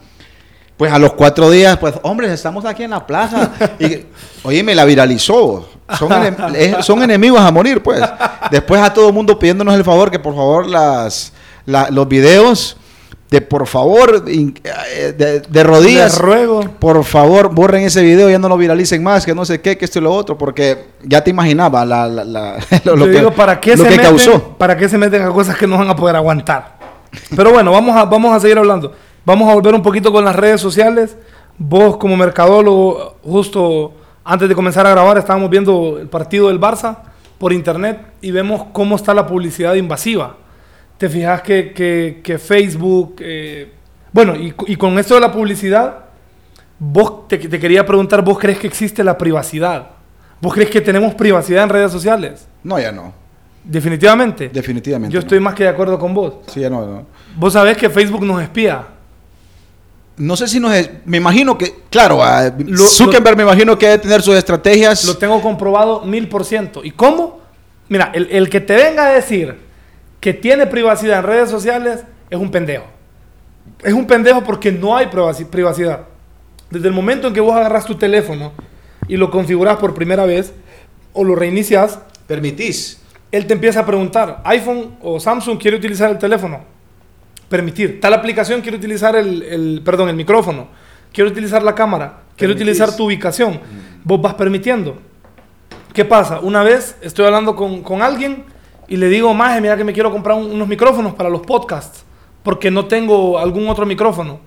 [0.77, 3.51] Pues a los cuatro días, pues, hombre, estamos aquí en la plaza.
[3.81, 4.07] Y,
[4.45, 5.69] oye, me la viralizó.
[5.99, 8.01] Son, enem- es- son enemigos a morir, pues.
[8.51, 11.33] Después a todo el mundo pidiéndonos el favor que por favor las,
[11.67, 12.77] la- los videos
[13.31, 16.13] de por favor eh, de, de rodillas.
[16.13, 16.61] Les ruego.
[16.79, 19.85] Por favor, borren ese video, ya no lo viralicen más, que no sé qué, que
[19.85, 23.59] esto y lo otro, porque ya te imaginaba la, la- la- lo, que, digo, ¿para
[23.61, 24.57] qué, lo se que meten, causó.
[24.57, 26.79] ¿Para qué se meten a cosas que no van a poder aguantar?
[27.35, 28.93] Pero bueno, vamos a, vamos a seguir hablando.
[29.25, 31.17] Vamos a volver un poquito con las redes sociales.
[31.59, 33.93] Vos como mercadólogo, justo
[34.25, 36.97] antes de comenzar a grabar, estábamos viendo el partido del Barça
[37.39, 40.37] por internet y vemos cómo está la publicidad invasiva.
[40.99, 43.17] Te fijas que, que- que Facebook...
[43.21, 43.73] eh,
[44.13, 46.05] bueno, y, y con esto de la publicidad,
[46.79, 49.89] vos te, te quería preguntar, ¿vos crees que existe la privacidad?
[50.41, 52.47] ¿Vos crees que tenemos privacidad en redes sociales?
[52.63, 53.13] No, ya no.
[53.65, 54.51] Definitivamente.
[54.51, 55.13] Definitivamente.
[55.13, 55.25] Yo no.
[55.25, 56.35] estoy más que de acuerdo con vos.
[56.47, 57.07] Sí, ya no, no.
[57.37, 58.87] Vos sabés que Facebook nos espía.
[60.16, 60.72] No sé si nos...
[60.74, 61.74] es- Me imagino que...
[61.90, 62.20] Claro,
[62.59, 65.05] Lo- Zuckerberg me imagino que debe tener sus estrategias.
[65.05, 66.85] Lo tengo comprobado mil por ciento.
[66.85, 67.40] ¿Y cómo?
[67.88, 69.57] Mira, el, el que te venga a decir
[70.20, 72.00] que tiene privacidad en redes sociales
[72.31, 72.85] es un pendejo.
[73.83, 76.03] Es un pendejo porque no hay privaci- privacidad.
[76.70, 78.53] Desde el momento en que vos agarras tu teléfono
[79.09, 80.53] y lo configuras por primera vez
[81.12, 83.00] o lo reinicias, Permitís.
[83.31, 86.61] él te empieza a preguntar, iPhone o Samsung quiere utilizar el teléfono.
[87.55, 88.01] Permitir.
[88.01, 90.67] Tal aplicación quiere utilizar el, el- perdón, el micrófono.
[91.12, 92.23] Quiere utilizar la cámara.
[92.37, 92.62] Permitís.
[92.62, 93.61] utilizar tu ubicación.
[94.03, 94.99] Vos vas permitiendo.
[95.93, 96.40] ¿Qué pasa?
[96.40, 98.43] Una vez estoy hablando con, con alguien
[98.88, 102.05] y le digo, maje, mira que me quiero comprar un- unos micrófonos para los podcasts.
[102.43, 104.40] Porque no tengo algún otro micrófono.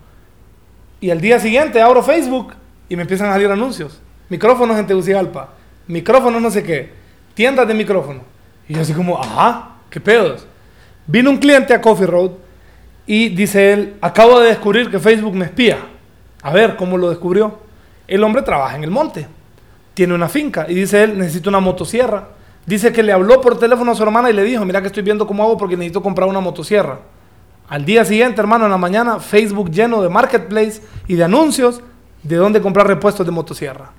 [1.00, 2.56] Y al día siguiente abro Facebook
[2.89, 4.02] y me empiezan a salir anuncios.
[4.28, 5.54] Micrófonos en Tegucigalpa.
[5.88, 6.91] Micrófonos no sé qué.
[7.36, 8.20] Tiendas de micrófono.
[8.67, 10.46] Y yo así como, ajá, qué pedos.
[11.06, 12.32] Vino un cliente a Coffee Road
[13.08, 15.78] y dice él, acabo de descubrir que Facebook me espía.
[16.43, 17.58] A ver, ¿cómo lo descubrió?
[18.08, 19.26] El hombre trabaja en el monte.
[19.93, 22.28] tiene una finca y dice él, necesito una motosierra.
[22.65, 25.02] Dice que le habló por teléfono a su hermana y le dijo, mira que estoy
[25.02, 27.00] viendo cómo hago porque necesito comprar una motosierra.
[27.70, 31.82] Al día siguiente, hermano, en la mañana, Facebook lleno de marketplace y de anuncios
[32.24, 33.91] de dónde comprar repuestos de motosierra.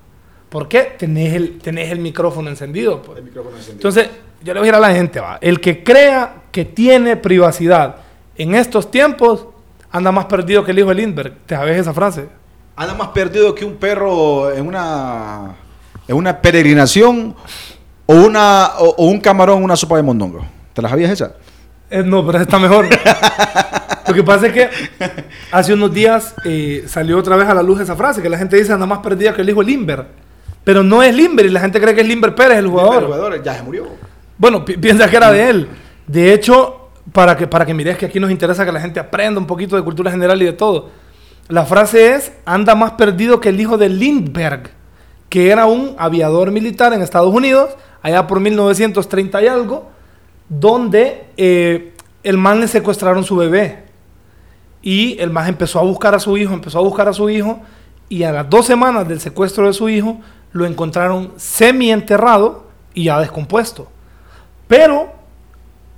[0.49, 0.95] ¿Por qué?
[0.97, 3.01] Tenés el, tenés el micrófono encendido.
[3.01, 3.21] Pues.
[3.69, 4.09] Entonces,
[4.43, 5.37] yo le voy a ir a la gente, va.
[5.41, 7.97] El que crea que tiene privacidad
[8.39, 9.45] en estos tiempos
[9.91, 11.33] anda más perdido que el hijo de Lindbergh.
[11.45, 12.29] ¿Te sabes esa frase?
[12.75, 15.55] Anda más perdido que un perro en una,
[16.07, 17.35] en una peregrinación
[18.05, 20.45] o, una, o, un camarón en una sopa de mondongo.
[20.73, 21.33] ¿Te la sabías esa?
[21.89, 22.87] Eh, no, pero está mejor.
[24.07, 24.69] Lo que pasa es que
[25.51, 28.55] hace unos días eh, salió otra vez a la luz esa frase, que la gente
[28.55, 30.05] dice anda más perdida que el hijo de Limber.
[30.63, 32.99] Pero no es Limber y la gente cree que es Limber Pérez el jugador.
[32.99, 33.87] el jugador ya se murió.
[34.37, 35.67] Bueno, piensa que era de él.
[36.07, 36.78] De hecho,
[37.13, 39.75] para que, para que mires que aquí nos interesa que la gente aprenda un poquito
[39.75, 40.89] de cultura general y de todo.
[41.47, 44.69] La frase es, anda más perdido que el hijo de Lindbergh,
[45.29, 49.89] que era un aviador militar en Estados Unidos, allá por 1930 y algo,
[50.47, 51.93] donde eh,
[52.23, 53.85] el man le secuestraron su bebé.
[54.81, 57.61] Y el man empezó a buscar a su hijo, empezó a buscar a su hijo,
[58.09, 60.19] y a las dos semanas del secuestro de su hijo,
[60.51, 63.87] lo encontraron semi enterrado y ya descompuesto.
[64.67, 65.18] Pero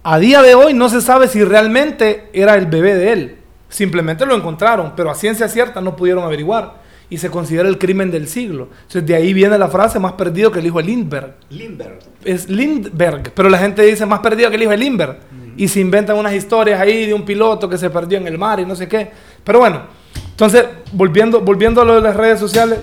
[0.03, 3.37] a día de hoy no se sabe si realmente era el bebé de él.
[3.69, 6.81] Simplemente lo encontraron, pero a ciencia cierta no pudieron averiguar.
[7.09, 8.69] Y se considera el crimen del siglo.
[8.83, 11.33] Entonces de ahí viene la frase más perdido que el hijo de Lindbergh.
[11.49, 11.99] Lindbergh.
[12.23, 15.17] Es Lindbergh, pero la gente dice más perdido que el hijo de Lindbergh.
[15.57, 18.59] Y se inventan unas historias ahí de un piloto que se perdió en el mar
[18.61, 19.11] y no sé qué.
[19.43, 19.81] Pero bueno,
[20.29, 22.79] entonces, volviendo, volviendo a lo de las redes sociales,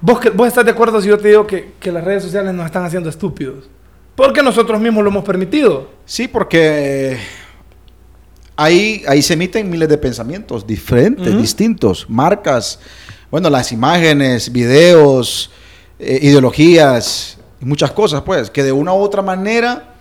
[0.00, 2.66] ¿vos, vos estás de acuerdo si yo te digo que, que las redes sociales nos
[2.66, 3.68] están haciendo estúpidos?
[4.14, 5.88] Porque nosotros mismos lo hemos permitido.
[6.04, 7.18] Sí, porque
[8.56, 12.78] ahí, ahí se emiten miles de pensamientos diferentes, distintos, marcas,
[13.30, 15.50] bueno, las imágenes, videos,
[15.98, 19.94] eh, ideologías, muchas cosas, pues, que de una u otra manera,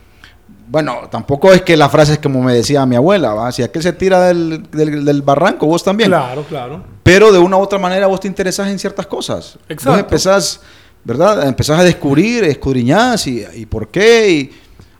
[0.67, 3.51] bueno, tampoco es que la frase es como me decía mi abuela, ¿va?
[3.51, 6.09] si aquel se tira del, del, barranco, vos también.
[6.09, 6.83] Claro, claro.
[7.03, 9.57] Pero de una u otra manera vos te interesas en ciertas cosas.
[9.67, 9.91] Exacto.
[9.91, 10.61] Vos empezás
[11.03, 11.47] ¿verdad?
[11.47, 14.29] Empezás a descubrir, escudriñás y, y por qué.
[14.29, 14.51] Y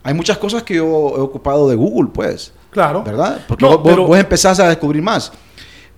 [0.04, 2.52] hay muchas cosas que yo he ocupado de Google, pues.
[2.70, 3.04] Claro.
[3.04, 3.42] ¿Verdad?
[3.48, 5.32] Porque vos, empezás a descubrir más.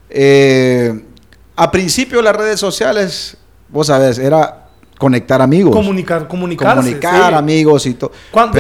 [0.10, 1.04] Eh,
[1.56, 3.38] a principio las redes sociales,
[3.70, 4.55] vos sabés, era
[4.98, 5.74] conectar amigos.
[5.74, 6.76] Comunicar, comunicarse.
[6.76, 8.12] Comunicar amigos y todo.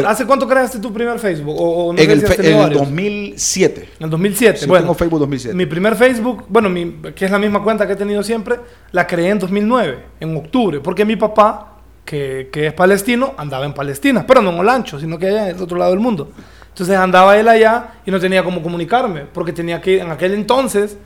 [0.06, 1.56] ¿Hace cuánto creaste tu primer Facebook?
[1.58, 3.89] ¿O, en, el, en el 2007.
[4.00, 4.65] En el 2007.
[4.67, 5.56] bueno, tengo Facebook 2007.
[5.56, 8.60] Mi primer Facebook, bueno, mi, que es la misma cuenta que he tenido siempre,
[8.91, 13.74] la creé en 2009, en octubre, porque mi papá, que, que es palestino, andaba en
[13.74, 16.30] Palestina, pero no en Olancho, sino que allá en el otro lado del mundo.
[16.69, 20.98] Entonces andaba él allá y no tenía cómo comunicarme, porque tenía que, en aquel entonces,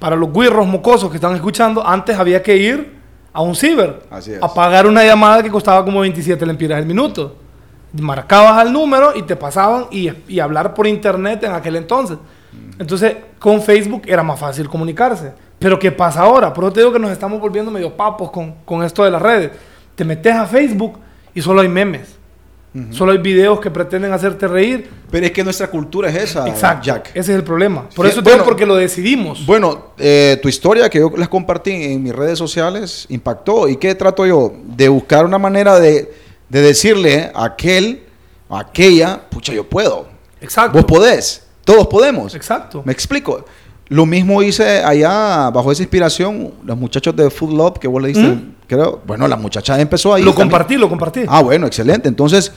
[0.00, 3.01] para los guirros mocosos que están escuchando, antes había que ir
[3.32, 4.02] a un ciber
[4.40, 7.36] a pagar una llamada que costaba como 27 lempiras el minuto.
[7.94, 12.18] Marcabas al número y te pasaban y, y hablar por internet en aquel entonces.
[12.78, 15.32] Entonces, con Facebook era más fácil comunicarse.
[15.58, 16.52] Pero ¿qué pasa ahora?
[16.52, 19.22] Por eso te digo que nos estamos volviendo medio papos con, con esto de las
[19.22, 19.52] redes.
[19.94, 20.98] Te metes a Facebook
[21.34, 22.18] y solo hay memes.
[22.90, 24.88] Solo hay videos que pretenden hacerte reír.
[25.10, 27.08] Pero es que nuestra cultura es esa, Exacto, Jack.
[27.10, 27.86] Ese es el problema.
[27.94, 29.44] Por eso bueno, porque lo decidimos.
[29.44, 33.68] Bueno, eh, tu historia que yo les compartí en mis redes sociales impactó.
[33.68, 34.54] ¿Y qué trato yo?
[34.64, 36.10] De buscar una manera de,
[36.48, 38.04] decirle a aquel,
[38.48, 40.06] a aquella, pucha, yo puedo.
[40.40, 40.78] Exacto.
[40.78, 41.46] Vos podés.
[41.66, 42.34] Todos podemos.
[42.34, 42.82] Exacto.
[42.86, 43.44] Me explico.
[43.88, 48.08] Lo mismo hice allá, bajo esa inspiración, los muchachos de Food Love que vos le
[48.08, 48.38] diste,
[48.76, 49.00] creo.
[49.06, 50.22] Bueno, la muchacha empezó ahí.
[50.22, 51.24] Lo compartí, lo compartí.
[51.28, 52.08] Ah, bueno, excelente.
[52.08, 52.52] Entonces,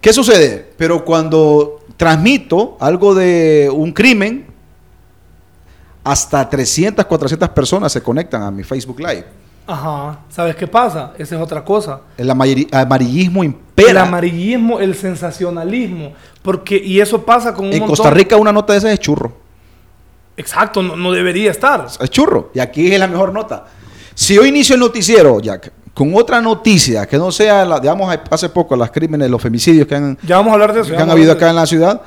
[0.00, 0.72] ¿qué sucede?
[0.76, 4.46] Pero cuando transmito algo de un crimen,
[6.04, 9.24] hasta 300, 400 personas se conectan a mi Facebook Live.
[9.66, 10.18] Ajá.
[10.28, 11.12] ¿Sabes qué pasa?
[11.16, 12.00] Esa es otra cosa.
[12.18, 13.90] El amarillismo impera.
[13.90, 16.12] El amarillismo, el sensacionalismo.
[16.42, 19.32] Porque, y eso pasa con un En Costa Rica una nota de esa es churro.
[20.36, 21.86] Exacto, no, debería estar.
[22.00, 22.50] Es churro.
[22.52, 23.66] Y aquí es la mejor nota.
[24.14, 28.48] Si yo inicio el noticiero, Jack, con otra noticia que no sea, la, digamos, hace
[28.48, 31.10] poco, las crímenes, los femicidios que han, ya vamos a hablar de eso, que han
[31.10, 32.00] habido acá en la ciudad.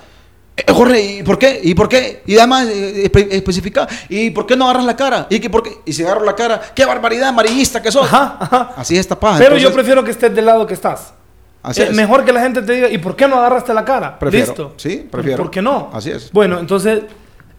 [0.57, 1.59] Eh, Jorge, ¿y por qué?
[1.63, 2.23] ¿Y por qué?
[2.25, 5.27] Y además, eh, especifica, ¿y por qué no agarras la cara?
[5.29, 5.71] ¿Y, que por qué?
[5.85, 8.07] y si agarro la cara, ¡qué barbaridad amarillista que sos!
[8.11, 9.37] Así es esta paja.
[9.37, 11.13] Pero yo prefiero que estés del lado que estás.
[11.61, 14.19] Así es, Mejor que la gente te diga, ¿y por qué no agarraste la cara?
[14.19, 14.45] Prefiero.
[14.45, 14.73] Listo.
[14.77, 15.37] Sí, prefiero.
[15.37, 15.89] ¿Por qué no?
[15.91, 16.31] Así es.
[16.31, 17.01] Bueno, entonces,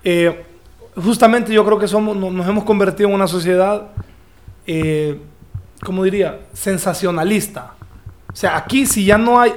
[0.04, 0.44] eh,
[0.94, 3.88] justamente yo creo que somos, nos hemos convertido en una sociedad,
[4.66, 5.18] eh,
[5.84, 6.40] ¿cómo diría?
[6.52, 7.74] Sensacionalista.
[8.32, 9.54] O sea, aquí si ya no hay,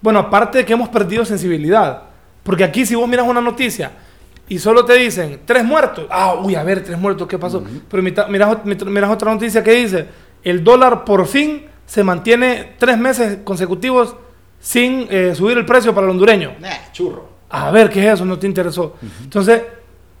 [0.00, 2.02] bueno, aparte de que hemos perdido sensibilidad,
[2.42, 3.92] porque aquí si vos miras una noticia
[4.48, 7.62] y solo te dicen tres muertos, ah, uy, a ver, tres muertos, ¿qué pasó?
[7.88, 10.06] Pero miras, miras, otra noticia que dice,
[10.42, 14.16] el dólar por fin se mantiene tres meses consecutivos
[14.58, 16.54] sin eh, subir el precio para el hondureño.
[16.58, 17.28] Nah, churro.
[17.50, 18.24] A ver, ¿qué es eso?
[18.24, 18.96] No te interesó.
[19.22, 19.62] Entonces,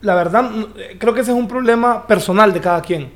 [0.00, 0.50] la verdad,
[0.98, 3.10] creo que ese es un problema personal de cada quien.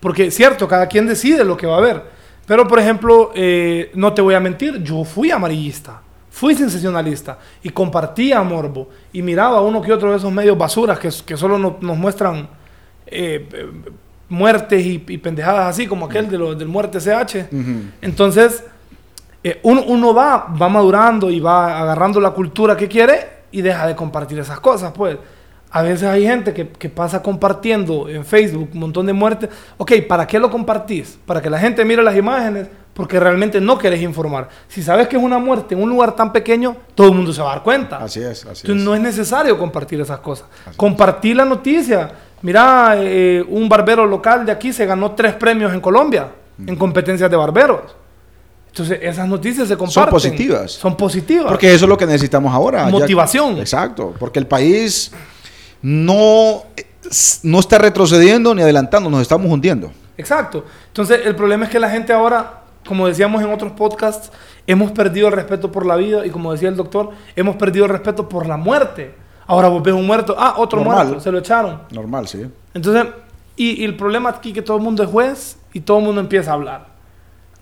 [0.00, 2.02] Porque es cierto, cada quien decide lo que va a ver.
[2.46, 7.70] Pero, por ejemplo, eh, no te voy a mentir, yo fui amarillista, fui sensacionalista y
[7.70, 11.76] compartía Morbo y miraba uno que otro de esos medios basuras que, que solo no-
[11.80, 12.48] nos muestran
[13.06, 13.46] eh,
[14.28, 17.48] muertes y, y pendejadas así, como aquel de lo- del muerte CH.
[18.00, 18.64] Entonces,
[19.44, 23.86] eh, uno, uno va, va madurando y va agarrando la cultura que quiere y deja
[23.86, 25.16] de compartir esas cosas, pues.
[25.72, 29.48] A veces hay gente que, que pasa compartiendo en Facebook un montón de muertes.
[29.76, 31.16] Ok, ¿para qué lo compartís?
[31.24, 34.48] Para que la gente mire las imágenes, porque realmente no querés informar.
[34.66, 37.40] Si sabes que es una muerte en un lugar tan pequeño, todo el mundo se
[37.40, 37.98] va a dar cuenta.
[37.98, 38.82] Así es, así Entonces es.
[38.82, 40.46] no es necesario compartir esas cosas.
[40.62, 40.76] Así es.
[40.76, 42.10] Compartir la noticia.
[42.42, 46.28] Mira, eh, un barbero local de aquí se ganó tres premios en Colombia
[46.66, 47.80] en competencias de barberos.
[48.68, 50.10] Entonces esas noticias se comparten.
[50.10, 50.72] positivas.
[50.72, 51.46] Son positivas.
[51.48, 52.84] Porque eso es lo que necesitamos ahora.
[52.86, 53.58] ya- Motivación.
[53.58, 54.14] exacto.
[54.18, 55.10] Porque el país
[55.82, 56.62] no,
[57.42, 59.90] no está retrocediendo ni adelantando, nos estamos hundiendo.
[60.16, 60.64] Exacto.
[60.88, 64.30] Entonces el problema es que la gente ahora, como decíamos en otros podcasts,
[64.66, 67.90] hemos perdido el respeto por la vida y como decía el doctor, hemos perdido el
[67.90, 69.14] respeto por la muerte.
[69.46, 71.06] Ahora vos ves un muerto, ah, otro Normal.
[71.06, 71.82] muerto, se lo echaron.
[71.90, 72.46] Normal, sí.
[72.72, 73.06] Entonces,
[73.56, 76.04] y, y el problema aquí es que todo el mundo es juez y todo el
[76.04, 76.86] mundo empieza a hablar.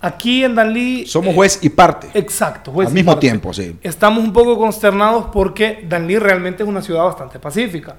[0.01, 1.07] Aquí en Danlí...
[1.07, 2.09] Somos eh, juez y parte.
[2.15, 3.21] Exacto, juez al y mismo parte.
[3.27, 3.77] tiempo, sí.
[3.83, 7.97] Estamos un poco consternados porque Danlí realmente es una ciudad bastante pacífica.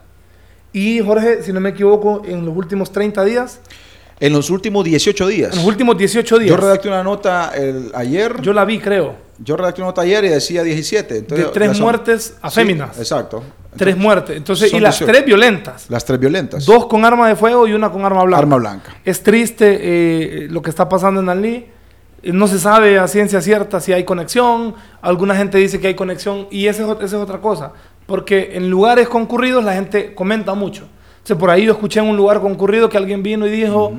[0.74, 3.60] Y Jorge, si no me equivoco, en los últimos 30 días,
[4.20, 5.52] En los últimos 18 días.
[5.54, 8.36] en los últimos 18 días, Yo redacté una nota el, ayer.
[8.38, 11.18] yo Yo, la vi, creo, redacté una nota ayer y decía 17.
[11.20, 12.98] Entonces, de tres son- muertes a Sí, féminas.
[13.00, 13.42] exacto.
[13.78, 14.36] tres muertes.
[14.36, 15.12] Entonces, y las 18.
[15.12, 15.86] tres violentas.
[15.90, 16.66] Las tres violentas.
[16.66, 18.40] Dos con arma de fuego y una con arma blanca.
[18.40, 18.96] Arma blanca.
[19.06, 21.66] Es triste eh, lo que está pasando en Danlí.
[22.22, 24.76] Eh, No se sabe a ciencia cierta si hay conexión.
[25.02, 26.48] Alguna gente dice que hay conexión.
[26.52, 27.72] Y esa es, esa es otra cosa.
[28.10, 30.86] Porque en lugares concurridos la gente comenta mucho.
[31.24, 33.94] O sea, por ahí yo escuché en un lugar concurrido que alguien vino y dijo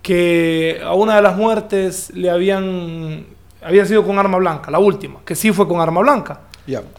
[0.00, 3.26] que a una de las muertes le habían...
[3.60, 6.42] Había sido con arma blanca, la última, que sí fue con arma blanca.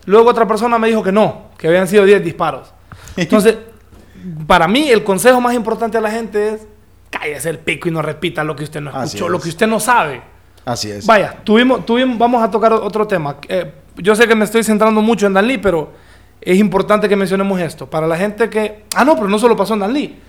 [0.04, 2.74] Luego otra persona me dijo que no, que habían sido 10 disparos.
[3.15, 3.58] Entonces,
[4.45, 6.67] para mí el consejo más importante a la gente es
[7.10, 9.80] cállese el pico y no repita lo que usted no escuchó, lo que usted no
[9.80, 10.22] sabe.
[10.65, 11.06] Así es.
[11.06, 13.38] Vaya, tuvimos, tuvimos, vamos a tocar otro tema.
[13.48, 15.89] Eh, yo sé que me estoy centrando mucho en Danlí, pero
[16.41, 17.89] es importante que mencionemos esto.
[17.89, 18.86] Para la gente que...
[18.95, 20.19] Ah, no, pero no solo pasó en Danlí.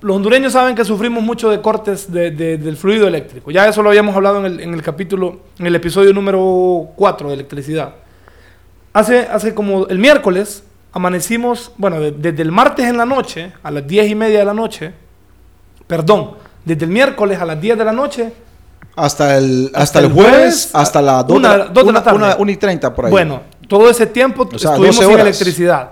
[0.00, 3.50] Los hondureños saben que sufrimos mucho de cortes de- de- del fluido eléctrico.
[3.50, 7.28] Ya eso lo habíamos hablado en el, en el capítulo, en el episodio número 4
[7.28, 7.94] de electricidad.
[8.92, 13.70] Hace, hace como el miércoles amanecimos, bueno, de- desde el martes en la noche, a
[13.70, 14.92] las 10 y media de la noche,
[15.86, 16.32] perdón,
[16.64, 18.32] desde el miércoles a las 10 de la noche
[18.96, 22.52] Hasta el, hasta Hasta el jueves, jueves, hasta las una- 2 dos de la tarde.
[22.52, 23.10] y 30 por ahí.
[23.10, 25.90] Bueno, todo ese tiempo O sea, estuvimos 12 sin electricidad.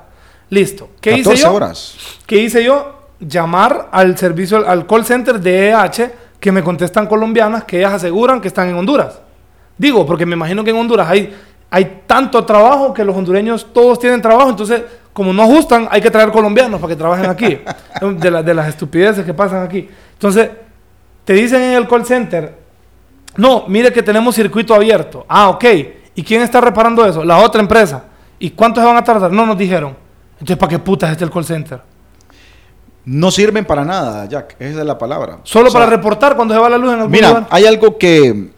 [0.50, 0.90] Listo.
[1.00, 1.54] ¿Qué 14 hice yo?
[1.54, 1.94] horas.
[2.26, 2.98] ¿Qué hice yo?
[3.20, 6.10] Llamar al servicio, al call center de EH,
[6.40, 9.20] que me contestan colombianas, que ellas aseguran que están en Honduras.
[9.76, 11.34] Digo, porque me imagino que en Honduras hay,
[11.70, 16.10] hay tanto trabajo que los hondureños todos tienen trabajo, entonces, como no ajustan, hay que
[16.10, 17.58] traer colombianos para que trabajen aquí.
[18.18, 19.88] de, la- de las estupideces que pasan aquí.
[20.14, 20.50] Entonces,
[21.24, 22.54] te dicen en el call center,
[23.36, 25.24] no, mire que tenemos circuito abierto.
[25.28, 25.64] Ah, ok.
[26.18, 27.24] ¿Y quién está reparando eso?
[27.24, 28.02] La otra empresa.
[28.40, 29.30] ¿Y cuánto se van a tardar?
[29.30, 29.96] No nos dijeron.
[30.32, 31.80] Entonces, ¿para qué putas está el call center?
[33.04, 34.56] No sirven para nada, Jack.
[34.58, 35.38] Esa es la palabra.
[35.44, 37.46] Solo O sea, para reportar cuando se va la luz en algún Mira, lugar.
[37.50, 38.50] hay algo que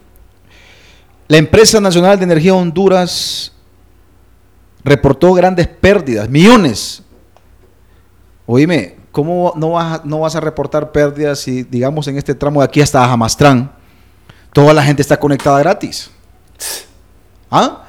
[1.29, 3.53] la empresa nacional de energía Honduras
[4.83, 7.03] reportó grandes pérdidas, millones.
[8.47, 12.61] Oíme, ¿cómo no vas, a, no vas a reportar pérdidas si, digamos, en este tramo
[12.61, 13.71] de aquí hasta Jamastrán,
[14.55, 16.11] toda la gente está conectada gratis?
[17.51, 17.85] ¿Ah?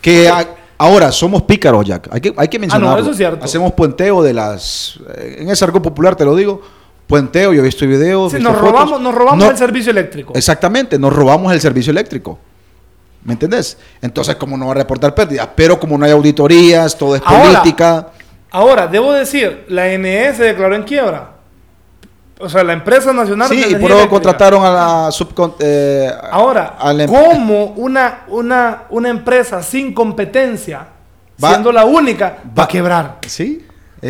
[0.00, 0.46] Que a-
[0.78, 2.08] ahora somos pícaros, Jack.
[2.12, 3.00] Hay que, hay que mencionarlo.
[3.00, 3.44] eso es cierto.
[3.44, 4.98] Hacemos puenteo de las...
[5.16, 6.62] eh, En ese arco popular te lo digo.
[7.06, 8.32] Puenteo, yo he visto videos.
[8.32, 8.70] Sí, nos fotos.
[8.70, 10.32] robamos, nos robamos No- el servicio eléctrico.
[10.36, 12.38] Exactamente, nos robamos el servicio eléctrico.
[13.24, 13.76] ¿Me entendés?
[14.00, 17.60] Entonces, como no va a reportar pérdidas, pero como no hay auditorías, todo es Ahora,
[17.60, 18.08] política.
[18.50, 21.32] Ahora, debo decir, la NE se declaró en quiebra.
[22.40, 24.70] O sea, la empresa nacional Sí, y por eso contrataron a
[25.06, 25.54] la subcon...
[25.58, 30.86] eh, Ahora, a la ¿cómo una, una, una empresa sin competencia,
[31.42, 33.18] Va- siendo la única, va va- a quebrar?
[33.26, 33.66] Sí.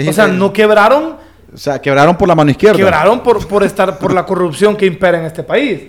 [0.08, 1.16] O sea, no quebraron,
[1.54, 2.76] O sea, quebraron por la mano izquierda.
[2.76, 5.84] quebraron por, por estar por la corrupción que impera en este país.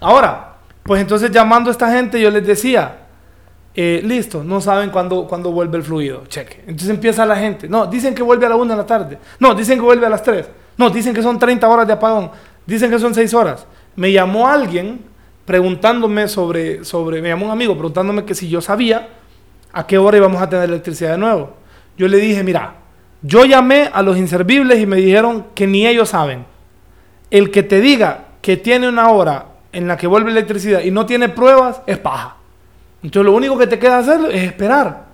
[0.00, 2.96] Ahora, pues entonces llamando a esta gente, yo les decía,
[3.76, 6.60] eh, listo, no saben cuándo, cuándo vuelve el fluido, cheque.
[6.66, 9.54] Entonces empieza la gente, no, dicen que vuelve a la una de la tarde, no,
[9.54, 10.46] dicen que vuelve a las 3,
[10.76, 12.30] no, dicen que son 30 horas de apagón,
[12.66, 13.66] dicen que son 6 horas.
[13.96, 15.00] Me llamó alguien
[15.44, 19.08] preguntándome sobre, sobre, me llamó un amigo preguntándome que si yo sabía
[19.72, 21.54] a qué hora íbamos a tener electricidad de nuevo.
[21.96, 22.74] Yo le dije, mira,
[23.22, 26.44] yo llamé a los inservibles y me dijeron que ni ellos saben.
[27.30, 31.06] El que te diga que tiene una hora en la que vuelve electricidad y no
[31.06, 32.36] tiene pruebas es paja.
[33.02, 35.06] Entonces lo único que te queda hacer es esperar.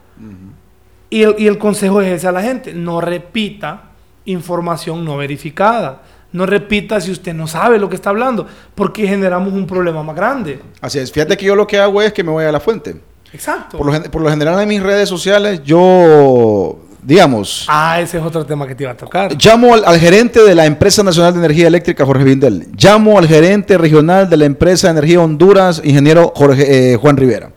[1.08, 3.91] y, el, y el consejo es ese a la gente, no repita
[4.24, 6.02] información no verificada.
[6.32, 10.16] No repita si usted no sabe lo que está hablando, porque generamos un problema más
[10.16, 10.60] grande.
[10.80, 11.12] Así es.
[11.12, 12.96] Fíjate que yo lo que hago es que me voy a la fuente.
[13.34, 13.76] Exacto.
[13.76, 18.24] Por lo, gen- por lo general en mis redes sociales yo, digamos, Ah, ese es
[18.24, 19.32] otro tema que te iba a tocar.
[19.42, 22.66] llamo al, al gerente de la Empresa Nacional de Energía Eléctrica, Jorge Vindel.
[22.78, 27.50] Llamo al gerente regional de la Empresa de Energía Honduras, ingeniero Jorge, eh, Juan Rivera.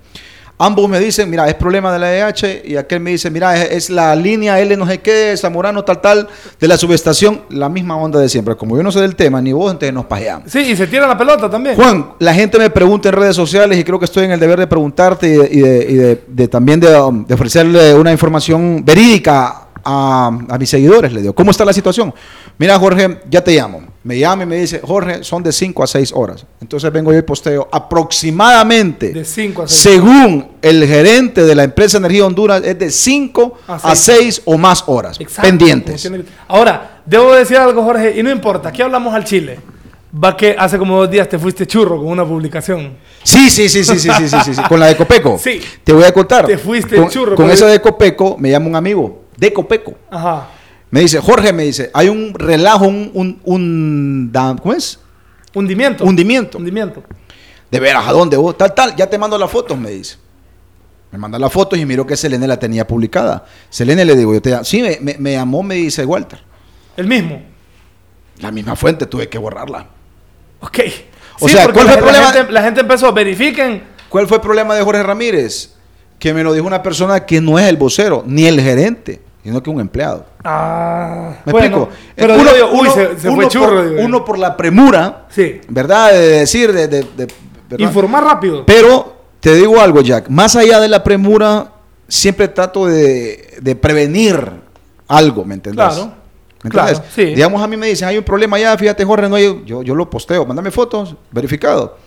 [0.58, 3.72] Ambos me dicen, mira, es problema de la EH, y aquel me dice, mira, es,
[3.72, 6.28] es la línea L no sé qué, Zamorano tal tal,
[6.60, 8.56] de la subestación, la misma onda de siempre.
[8.56, 10.50] Como yo no sé del tema, ni vos, entonces nos pajeamos.
[10.50, 11.76] Sí, y se tira la pelota también.
[11.76, 14.58] Juan, la gente me pregunta en redes sociales y creo que estoy en el deber
[14.60, 18.14] de preguntarte y de, y de- y de- de también de, um, de ofrecerle una
[18.14, 21.14] información verídica a, a mis seguidores.
[21.14, 22.14] Le digo, ¿cómo está la situación?
[22.58, 23.84] Mira, Jorge, ya te llamo.
[24.04, 26.46] Me llama y me dice, Jorge, son de 5 a 6 horas.
[26.62, 29.82] Entonces vengo yo y posteo aproximadamente, De 5 a 6.
[29.82, 34.36] según el gerente de la empresa Energía Honduras, es de 5 A a seis.
[34.36, 36.10] 6 o más horas Exacto, pendientes.
[36.48, 39.60] Ahora, debo decir algo, Jorge, y no importa, aquí hablamos al Chile.
[40.24, 42.94] Va que hace como dos días te fuiste churro con una publicación.
[43.22, 44.62] Sí, sí, sí, sí, sí, sí, sí, sí, sí.
[44.70, 45.38] Con la de Copeco.
[45.38, 45.60] Sí.
[45.84, 46.46] Te voy a contar.
[46.46, 49.96] Te fuiste con, churro, Con esa de Copeco me llama un amigo de Copeco.
[50.10, 50.50] Ajá.
[50.92, 55.00] Me dice, Jorge, me dice, hay un relajo, un, un, un ¿cómo es?
[55.54, 56.04] Hundimiento.
[56.06, 56.58] Hundimiento.
[56.58, 57.04] Hundimiento.
[57.72, 58.58] De veras, ¿a dónde vos?
[58.58, 60.18] Tal, tal, ya te mando las fotos, me dice.
[61.12, 63.46] Me manda las fotos y miro que Selene la tenía publicada.
[63.70, 64.64] Selene le digo, yo te.
[64.64, 66.40] Sí, me, me- me llamó, me dice Walter.
[66.98, 67.42] El mismo.
[68.40, 69.88] La misma fuente, tuve que borrarla.
[70.60, 70.80] Ok.
[71.40, 72.32] O sea, porque ¿cuál fue la, el problema?
[72.34, 73.84] gente, la gente empezó, verifiquen.
[74.10, 75.74] ¿Cuál fue el problema de Jorge Ramírez?
[76.20, 79.62] Que me lo dijo una persona que no es el vocero, ni el gerente, sino
[79.64, 80.26] que un empleado.
[80.44, 81.90] Ah, ¿Me bueno, explico?
[82.16, 83.76] Pero uno, digo uy, uno- se, se uno fue churro.
[83.76, 85.62] Por, digo uno por la premura, Sí.
[85.70, 86.12] ¿verdad?
[86.12, 87.28] De decir, de, de- de-
[87.70, 87.88] ¿verdad?
[87.88, 88.66] Informar rápido.
[88.66, 90.30] Pero te digo algo, Jack.
[90.30, 91.72] Más allá de la premura,
[92.08, 94.50] siempre trato de, de prevenir
[95.08, 95.86] algo, ¿me entendés?
[95.94, 96.12] Claro,
[96.64, 97.26] ¿Me claro, sí.
[97.26, 99.94] Digamos, a mí me dicen, hay un problema allá, fíjate, Jorge, no hay, yo, yo
[99.94, 101.98] lo posteo, mándame fotos, verificado.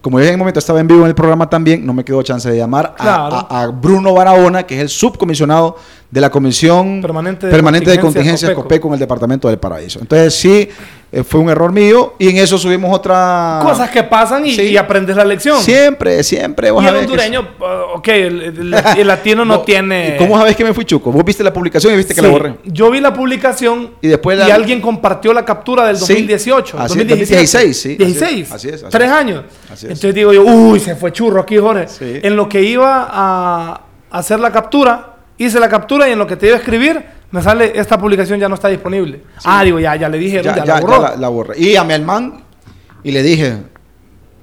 [0.00, 2.22] Como yo en el momento estaba en vivo en el programa también, no me quedó
[2.22, 5.76] chance de llamar a, a Bruno Barahona, que es el subcomisionado
[6.10, 8.88] de la Comisión Permanente de Permanente de Contingencias Copeco.
[8.88, 10.00] En el Departamento del Paraíso.
[10.00, 10.68] Entonces, sí,
[11.12, 13.60] eh, fue un error mío y en eso subimos otra...
[13.62, 14.62] Cosas que pasan y, Sí.
[14.62, 15.60] y aprendes la lección.
[15.62, 16.72] Siempre, siempre.
[16.72, 20.14] vos y el sabés que hondureño, uh, ok, el, el- el latino no, No, tiene...
[20.14, 21.12] ¿y ¿Cómo sabes que me fui chuco?
[21.12, 22.54] Vos viste la publicación y viste que Sí, la borré.
[22.64, 26.76] Yo vi la publicación Y después la- alguien compartió la captura del Sí, 2018.
[26.76, 27.40] así es, 2017.
[27.40, 28.52] 2016, sí, así es, 16.
[28.52, 29.12] así es, así tres es.
[29.12, 29.44] años.
[29.72, 29.92] Así es.
[29.92, 31.86] Entonces digo yo, uy, se fue churro aquí, Jorge.
[31.86, 32.18] Sí.
[32.22, 35.06] En lo que iba a hacer la captura,
[35.44, 38.38] hice la captura y en lo que te iba a escribir, me sale, esta publicación
[38.40, 39.22] ya no está disponible.
[39.44, 41.02] Ah, digo, ya, ya le dijeron, Ya, ya, ya, la ya borró.
[41.02, 41.54] la, la borré.
[41.58, 42.42] Y llamé al man
[43.02, 43.56] y le dije,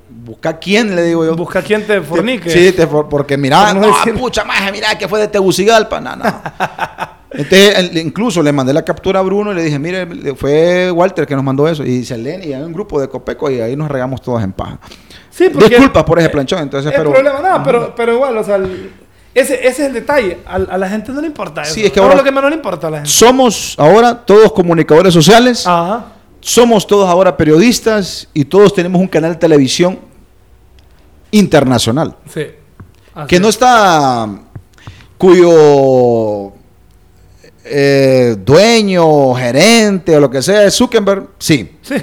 [0.09, 1.35] busca quién, le digo yo.
[1.35, 2.49] Busca quien te fornique.
[2.49, 5.99] Sí, te for- porque mira, no no, decir- pucha, maje, mira que fue de Tegucigalpa,
[5.99, 6.23] no, no.
[7.29, 11.35] Entonces, incluso le mandé la captura a Bruno y le dije, mire, fue Walter que
[11.35, 11.83] nos mandó eso.
[11.83, 14.79] Y Selene, y hay un grupo de Copeco y ahí nos regamos todos en paja.
[15.29, 17.11] Sí, porque- Disculpas por ese planchón, entonces, el pero...
[17.11, 18.91] problema nada, pero, pero igual, o sea, el-
[19.39, 20.39] ese, ese es el detalle.
[20.45, 21.73] A, a la gente no le importa eso.
[21.73, 23.09] Sí, es que ahora- lo que menos le importa a la gente.
[23.11, 25.65] Somos ahora todos comunicadores sociales.
[25.67, 26.05] Ajá.
[26.39, 29.99] Somos todos ahora periodistas y todos tenemos un canal de televisión
[31.31, 32.15] internacional.
[32.33, 32.45] Sí.
[33.13, 33.55] Así Que no es.
[33.55, 34.27] está
[35.17, 36.53] cuyo
[37.65, 41.29] eh, dueño, gerente o lo que sea es Zuckerberg.
[41.39, 41.95] Sí, Sí,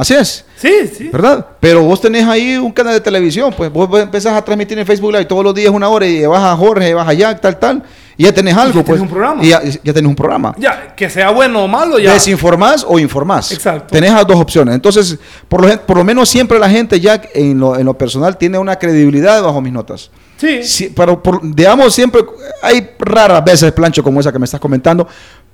[0.00, 0.44] así es.
[0.56, 1.08] sí, sí.
[1.12, 1.46] ¿Verdad?
[1.60, 5.12] Pero vos tenés ahí un canal de televisión, pues vos empezás a transmitir en Facebook
[5.12, 7.82] Live todos los días una hora y vas a Jorge, vas a Jack, tal, tal,
[8.16, 8.86] y ya tenés algo, ya pues.
[8.86, 9.44] tenés un programa.
[9.44, 10.54] Y ya, ya tenés un programa.
[10.58, 12.12] Ya, que sea bueno o malo, ya.
[12.12, 13.52] Desinformás o informás.
[13.52, 13.86] Exacto.
[13.92, 14.74] Tenés las dos opciones.
[14.74, 15.18] Entonces,
[15.48, 18.58] por lo, por lo menos siempre la gente ya en lo, en lo personal tiene
[18.58, 20.10] una credibilidad bajo mis notas.
[20.36, 20.62] Sí.
[20.62, 22.22] Sí, pero por- digamos siempre,
[22.62, 25.06] hay raras veces plancho como esa que me estás comentando,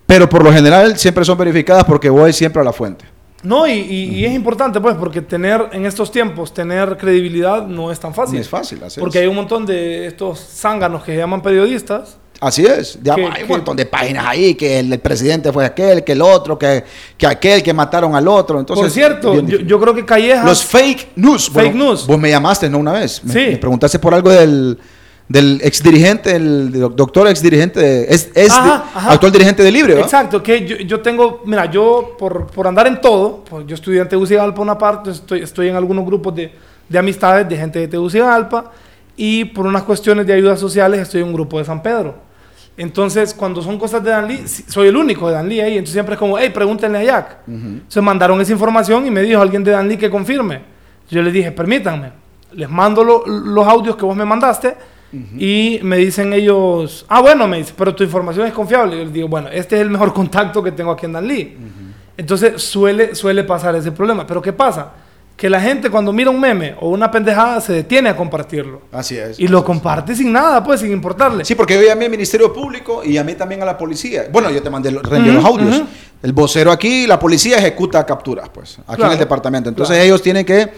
[0.07, 3.05] pero por lo general siempre son verificadas porque voy siempre a la fuente.
[3.47, 7.93] No, y, y- y es importante, pues, porque tener en estos tiempos, tener credibilidad no
[7.93, 8.35] es tan fácil.
[8.37, 9.23] No es fácil, así Porque es.
[9.23, 12.17] hay un montón de estos zánganos que se llaman periodistas.
[12.41, 15.65] Así es, Que- hay un que- montón de páginas ahí, que el, el presidente fue
[15.65, 16.85] aquel, que el otro, que,
[17.17, 18.59] que aquel, que mataron al otro.
[18.61, 20.45] Entonces, Por cierto, yo, creo que Calleja.
[20.45, 21.49] Los fake news.
[21.49, 22.07] Fake news.
[22.07, 22.79] Vos me llamaste, ¿no?
[22.79, 23.23] Una vez.
[23.25, 23.39] Me, Sí.
[23.53, 24.77] me preguntaste por algo del,
[25.29, 29.13] del ex dirigente, el doctor ex dirigente, es, es Ajá, de- ajá.
[29.13, 30.07] actual dirigente de Libre, ¿verdad?
[30.07, 34.15] Exacto, que yo, yo tengo, mira, yo por, por andar en todo, pues yo estudiante
[34.15, 36.53] de Ucigalpa una parte, estoy, estoy en algunos grupos de,
[36.89, 38.71] de amistades de gente de Tegucigalpa
[39.17, 42.15] y por unas cuestiones de ayudas sociales estoy en un grupo de San Pedro.
[42.79, 45.73] Entonces, cuando son cosas de Danlí, soy el único de Danlí ahí.
[45.73, 47.37] Entonces, siempre es como, hey, pregúntenle a Jack.
[47.89, 50.61] Se mandaron esa información y me dijo alguien de Danlí que confirme.
[51.11, 52.13] Yo les dije, permítanme,
[52.53, 54.77] les mando los audios que vos me mandaste
[55.13, 58.99] y me dicen ellos, ah, bueno, me dice, pero tu información es confiable.
[58.99, 61.57] Yo les digo, bueno, este es el mejor contacto que tengo aquí en Danlí.
[62.17, 64.27] Entonces, suele, suele pasar ese problema.
[64.27, 64.93] Pero ¿qué pasa?
[65.37, 68.83] que la gente cuando mira un meme o una pendejada se detiene a compartirlo.
[68.91, 69.39] Así es.
[69.39, 71.45] Y lo comparte sin nada, pues, sin importarle.
[71.45, 74.29] Sí, porque yo llamé al Ministerio Público y llamé también a la policía.
[74.33, 75.83] Bueno, yo te mandé los, los audios.
[76.23, 79.69] El vocero aquí, la policía ejecuta capturas, pues, aquí en el departamento.
[79.69, 80.71] Entonces ellos tienen que...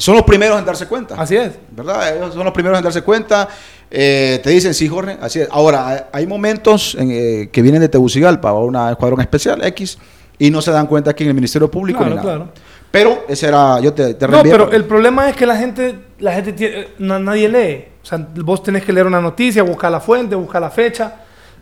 [0.00, 1.14] Son los primeros en darse cuenta.
[1.16, 1.52] Así es.
[1.70, 2.16] ¿Verdad?
[2.16, 3.48] Ellos son los primeros en darse cuenta.
[3.90, 5.48] Eh, te dicen, sí, Jorge, así es.
[5.50, 9.98] Ahora, hay momentos en, eh, que vienen de Tegucigalpa o una escuadrón especial X
[10.38, 11.98] y no se dan cuenta aquí en el Ministerio Público.
[11.98, 12.36] Claro, ni nada.
[12.36, 12.52] claro.
[12.90, 16.32] Pero ese era, yo te, te No, pero el problema es que la gente, la
[16.32, 17.84] gente tiene, nadie lee.
[18.02, 21.14] O sea, vos tenés que leer una noticia, buscar la fuente, buscar la fecha.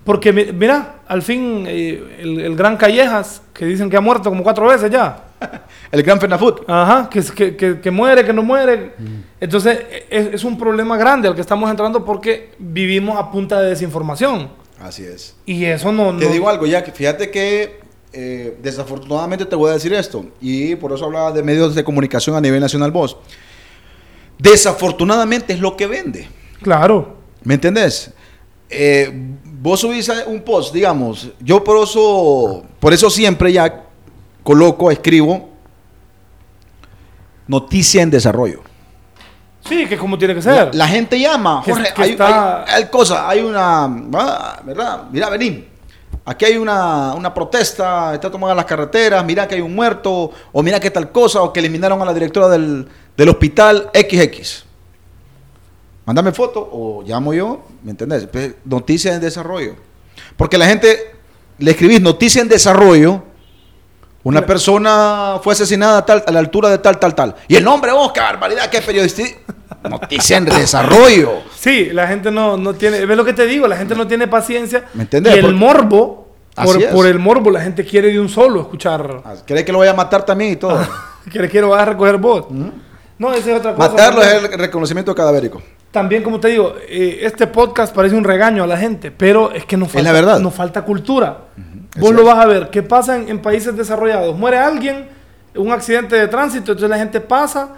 [0.05, 4.66] Porque, mira, al fin, eh, el, gran Callejas, que dicen que ha muerto como cuatro
[4.66, 5.24] veces ya.
[5.93, 6.68] el gran Fernafut.
[6.68, 8.95] Ajá, que, que, que, muere, que no muere.
[8.99, 9.20] Mm.
[9.41, 9.78] Entonces,
[10.11, 14.51] es, es, un problema grande al que estamos entrando porque vivimos a punta de desinformación.
[14.80, 15.36] Así es.
[15.45, 16.16] Y eso no...
[16.16, 17.80] Te digo algo, ya que fíjate que
[18.12, 22.36] eh, desafortunadamente te voy a decir esto, y por eso hablaba de medios de comunicación
[22.36, 23.16] a nivel nacional vos.
[24.39, 26.28] Desafortunadamente es lo que vende.
[26.62, 27.16] Claro.
[27.43, 28.12] ¿Me entendés?
[28.70, 29.11] Eh,
[29.45, 33.88] vos subís un post, digamos, yo por eso, por eso siempre ya
[34.49, 35.51] coloco, escribo
[37.46, 38.62] noticia en desarrollo.
[39.61, 40.74] Sí, que como tiene que ser.
[40.74, 42.16] La, gente llama, Jorge, hay,
[42.66, 45.05] hay, cosa, hay una, ah, ¿verdad?
[45.12, 45.66] Mira, vení,
[46.24, 50.80] aquí hay una, protesta, está tomada las carreteras, mira que hay un muerto, o mira
[50.80, 52.88] que tal cosa, o que eliminaron a la directora del,
[53.28, 54.64] hospital XX.
[56.07, 58.26] Mándame foto o llamo yo, ¿me entendés?
[58.32, 59.76] Pues, noticia en desarrollo.
[60.38, 61.18] Porque la gente
[61.59, 63.28] le escribís noticia en desarrollo,
[64.29, 67.35] una persona fue asesinada a, tal, a la altura de tal, tal, tal.
[67.49, 69.22] Y el nombre, oh, qué barbaridad, qué periodista.
[69.89, 71.45] Noticia en desarrollo.
[71.57, 74.29] Sí, la gente no, no tiene, ves lo que te digo, la gente no tiene
[74.29, 74.85] paciencia.
[74.93, 75.35] ¿Me entiendes?
[75.35, 76.29] Y el morbo,
[76.93, 79.22] por, el morbo, la gente quiere de un solo escuchar.
[79.24, 80.79] Ah, ¿Cree que lo vaya a matar también y todo?
[81.33, 82.47] ¿Cree que lo vaya a recoger vos?
[82.51, 83.89] No, esa es otra cosa.
[83.89, 85.62] Matarlo es el reconocimiento cadavérico.
[85.91, 89.64] También, como te digo, eh, este podcast parece un regaño a la gente, pero es
[89.64, 90.39] que nos falta, la verdad.
[90.39, 91.39] Nos falta cultura.
[91.97, 92.70] Vos lo vas a ver.
[92.70, 94.36] ¿Qué pasa en, en países desarrollados?
[94.36, 95.09] Muere alguien,
[95.57, 97.70] un accidente de tránsito, entonces la gente pasa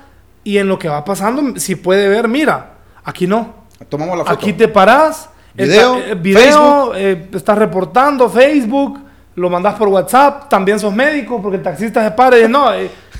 [0.43, 2.73] y en lo que va pasando, si puede ver, mira,
[3.05, 3.61] aquí no.
[3.89, 4.35] Tomamos la foto.
[4.35, 9.01] Aquí te parás, video, eh, video eh, estás reportando, Facebook,
[9.37, 12.69] lo mandas por WhatsApp, también sos médico, porque el taxista se para y no,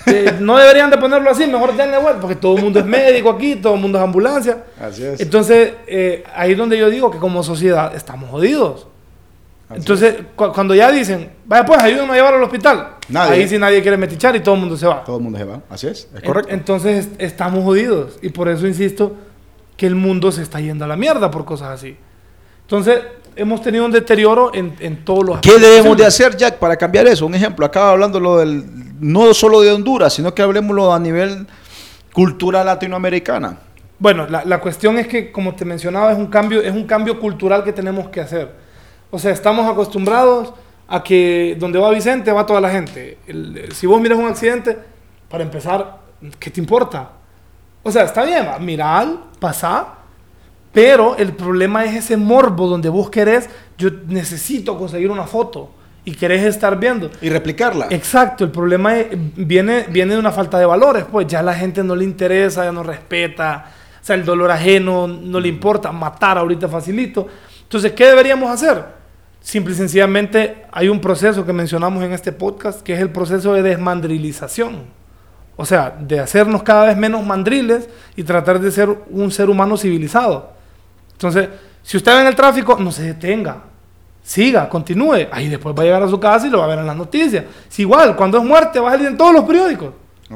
[0.07, 3.31] eh, no deberían de ponerlo así, mejor denle vuelta, porque todo el mundo es médico
[3.31, 4.65] aquí, todo el mundo es ambulancia.
[4.81, 5.21] Así es.
[5.21, 5.73] Entonces,
[6.35, 8.87] ahí es donde yo digo que como sociedad estamos jodidos.
[9.73, 12.97] Entonces, cuando ya dicen, vaya pues, ayúdenme a llevar al hospital.
[13.15, 15.05] Ahí sí nadie quiere metichar y todo el mundo se va.
[15.05, 16.53] Todo el mundo se va, así es, es correcto.
[16.53, 18.19] entonces, estamos jodidos.
[18.21, 19.15] Y por eso insisto
[19.77, 21.97] que el mundo se está yendo a la mierda por cosas así.
[22.63, 23.01] Entonces,
[23.37, 27.07] hemos tenido un deterioro en, en todos los ¿Qué debemos de hacer, Jack, para cambiar
[27.07, 27.27] eso?
[27.27, 28.65] Un ejemplo, acaba hablando lo del,
[29.01, 31.47] no solo de Honduras, sino que hablemoslo a nivel
[32.13, 33.59] cultura latinoamericana.
[33.99, 37.19] Bueno, la, la cuestión es que, como te mencionaba, es un cambio, es un cambio
[37.19, 38.71] cultural que tenemos que hacer
[39.11, 40.55] o sea, estamos acostumbrados
[40.89, 43.19] a que donde va Vicente va toda la gente.
[43.73, 44.79] si vos miras un accidente,
[45.29, 45.99] para empezar,
[46.39, 47.11] ¿qué te importa?
[47.83, 50.01] O sea, está bien, mirar, pasar,
[50.73, 55.71] pero el problema es ese morbo donde vos querés, yo necesito conseguir una foto
[56.05, 57.11] y querés estar viendo.
[57.21, 57.89] Y replicarla.
[57.91, 58.95] Exacto, el problema
[59.37, 62.73] viene, viene de una falta de valores, pues ya la gente no le interesa, ya
[62.73, 67.27] no respeta, o sea, el dolor ajeno no le importa, matar ahorita facilito.
[67.63, 68.85] Entonces, ¿qué deberíamos hacer?
[69.41, 73.53] Simple y sencillamente hay un proceso que mencionamos en este podcast, que es el proceso
[73.55, 74.85] de desmandrilización.
[75.57, 79.77] O sea, de hacernos cada vez menos mandriles y tratar de ser un ser humano
[79.77, 80.53] civilizado.
[81.13, 81.49] Entonces,
[81.83, 83.70] si usted va en el tráfico, no se detenga.
[84.23, 85.29] Siga, continúe.
[85.31, 86.97] Ahí después va a llegar a su casa y lo va a ver en las
[86.97, 87.45] noticias.
[87.77, 89.91] Igual, cuando es muerte, va a salir en todos los periódicos.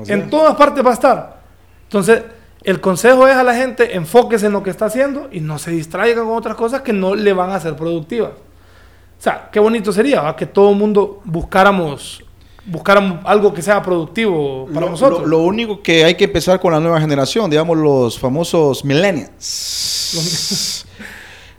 [0.06, 1.40] en todas partes va a estar.
[1.84, 2.22] Entonces,
[2.64, 5.70] el consejo es a la gente, enfóquese en lo que está haciendo y no se
[5.70, 8.30] distraiga con otras cosas que no le van a ser productivas.
[8.30, 12.24] O sea, qué bonito sería que todo el mundo buscáramos,
[12.64, 15.28] buscáramos algo que sea productivo para nosotros.
[15.28, 20.16] Lo, único que hay que empezar con la nueva generación, digamos los famosos millennials.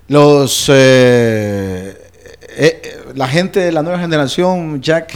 [0.07, 2.04] los eh,
[2.57, 5.13] eh, la gente de la nueva generación, Jack,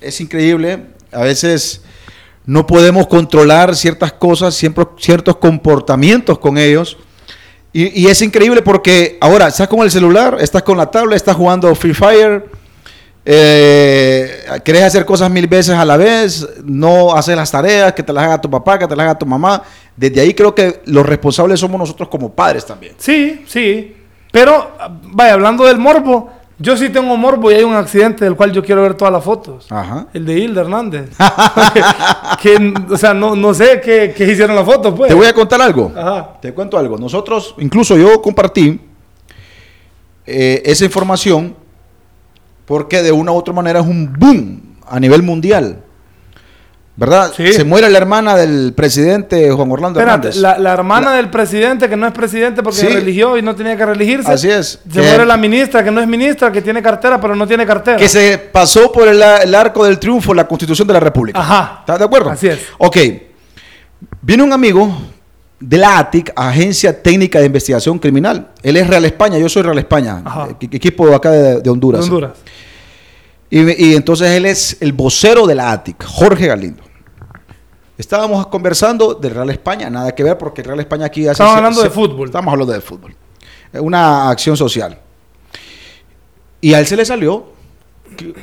[0.00, 0.84] es increíble.
[1.12, 1.82] A veces
[2.46, 6.96] no podemos controlar ciertas cosas, siempre, ciertos comportamientos con ellos.
[7.72, 11.72] Y, es increíble porque ahora estás con el celular, estás con la tablet, estás jugando
[11.76, 12.44] Free Fire,
[13.24, 18.12] eh, querés hacer cosas mil veces a la vez, no haces las tareas, que te
[18.12, 19.62] las haga tu papá, que te las haga tu mamá.
[19.96, 22.94] Desde ahí creo que los responsables somos nosotros como padres también.
[22.98, 23.96] Sí, sí.
[24.32, 24.72] Pero,
[25.04, 28.62] vaya, hablando del morbo, yo sí tengo morbo y hay un accidente del cual yo
[28.62, 29.66] quiero ver todas las fotos.
[29.72, 30.08] Ajá.
[30.12, 31.16] El de Hilda Hernández.
[32.42, 35.08] que, o sea, no, no sé qué, qué hicieron las fotos, pues.
[35.08, 35.90] Te voy a contar algo.
[35.96, 36.38] Ajá.
[36.38, 36.98] Te cuento algo.
[36.98, 38.78] Nosotros, incluso yo compartí
[40.26, 41.56] eh, esa información
[42.66, 45.82] porque de una u otra manera es un boom a nivel mundial.
[47.00, 47.32] ¿Verdad?
[47.34, 47.50] Sí.
[47.54, 50.42] Se muere la hermana del presidente Juan Orlando Espérate, Hernández.
[50.42, 52.88] la, la hermana del presidente que no es presidente porque Sí.
[52.88, 54.30] religió y no tenía que religirse.
[54.30, 54.78] Así es.
[54.92, 57.96] Se muere la ministra que no es ministra, que tiene cartera pero no tiene cartera.
[57.96, 61.40] Que se pasó por el, el arco del triunfo la constitución de la república.
[61.40, 61.76] Ajá.
[61.80, 62.28] ¿Estás de acuerdo?
[62.28, 62.60] Así es.
[62.76, 62.98] Ok.
[64.20, 64.94] Viene un amigo
[65.58, 68.48] de la ATIC, Agencia Técnica de Investigación Criminal.
[68.62, 70.48] Él es Real España, yo soy Real España, Ajá.
[70.60, 72.02] eh, equipo acá de, de Honduras.
[72.02, 72.32] De Honduras.
[73.48, 76.82] Y, y entonces él es el vocero de la ATIC, Jorge Galindo.
[78.00, 81.32] Estábamos conversando del Real España, nada que ver porque el Real España aquí hace...
[81.32, 82.28] Estamos hablando de fútbol.
[82.28, 83.14] Estamos hablando de fútbol.
[83.74, 84.98] Eh, Una acción social.
[86.62, 87.52] Y a él se le salió
[88.16, 88.34] que,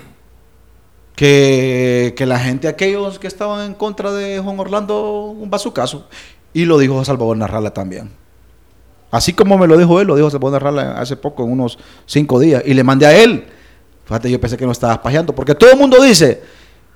[1.15, 6.07] que, que la gente, aquellos que estaban en contra de Juan Orlando, un bazucazo.
[6.53, 8.11] Y lo dijo Salvador Narrala también.
[9.09, 12.39] Así como me lo dijo él, lo dijo Salvador Narrala hace poco, en unos cinco
[12.39, 12.61] días.
[12.63, 13.47] Y le mandé a él.
[14.05, 15.33] Fíjate, yo pensé que no estabas pajeando.
[15.33, 16.43] Porque todo el mundo dice,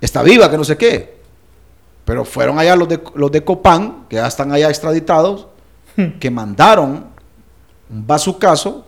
[0.00, 1.21] está viva, que no sé qué.
[2.04, 5.46] Pero fueron allá los de, los de Copán, que ya están allá extraditados,
[6.18, 7.06] que mandaron
[7.90, 8.86] un bazucazo.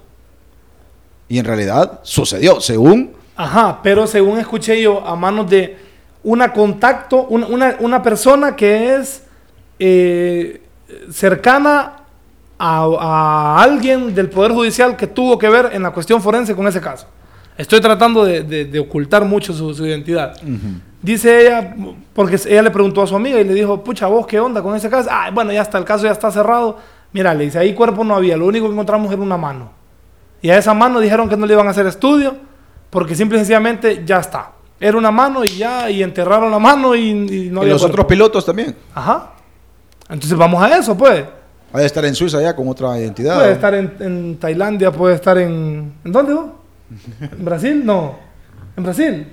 [1.29, 5.77] Y en realidad sucedió, según Ajá, pero según escuché yo, a manos de
[6.23, 9.25] una contacto, una, una, una persona que es
[9.79, 10.63] eh,
[11.11, 12.05] cercana
[12.57, 16.67] a, a alguien del Poder Judicial que tuvo que ver en la cuestión forense con
[16.69, 17.09] ese caso.
[17.57, 20.37] Estoy tratando de, de- de ocultar mucho su, su identidad.
[21.01, 21.75] Dice ella,
[22.15, 24.75] porque ella le preguntó a su amiga y le dijo, pucha, vos, ¿qué onda con
[24.75, 25.09] ese caso?
[25.13, 26.79] Ah, bueno, ya está, el caso ya está cerrado.
[27.13, 29.71] Mira, le dice, ahí cuerpo no había, lo único que encontramos era una mano.
[30.43, 32.37] Y a esa mano dijeron que no le iban a hacer estudio,
[32.91, 34.51] porque simple y sencillamente ya está.
[34.81, 37.83] Era una mano y ya, y enterraron la mano y, y no y había los
[37.83, 37.87] cuerpo.
[37.95, 38.75] otros pilotos también.
[38.95, 39.31] Ajá.
[40.09, 41.25] Entonces vamos a eso, pues.
[41.73, 43.37] Ha de estar en Suiza ya con otra identidad.
[43.37, 45.93] Puede estar en, en Tailandia, puede estar en...
[46.05, 46.47] ¿En dónde vos?
[47.21, 47.85] ¿En Brasil?
[47.85, 48.19] No.
[48.77, 49.27] ¿En Brasil?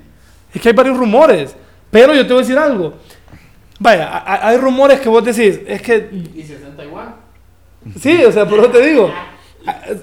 [0.54, 1.56] Es que hay varios rumores.
[1.90, 2.94] Pero yo te voy a decir algo.
[3.80, 6.10] Vaya, hay rumores que vos decís, es que...
[6.36, 7.16] ¿Y si está en Taiwán?
[8.00, 9.12] Sí, o sea, por eso te digo.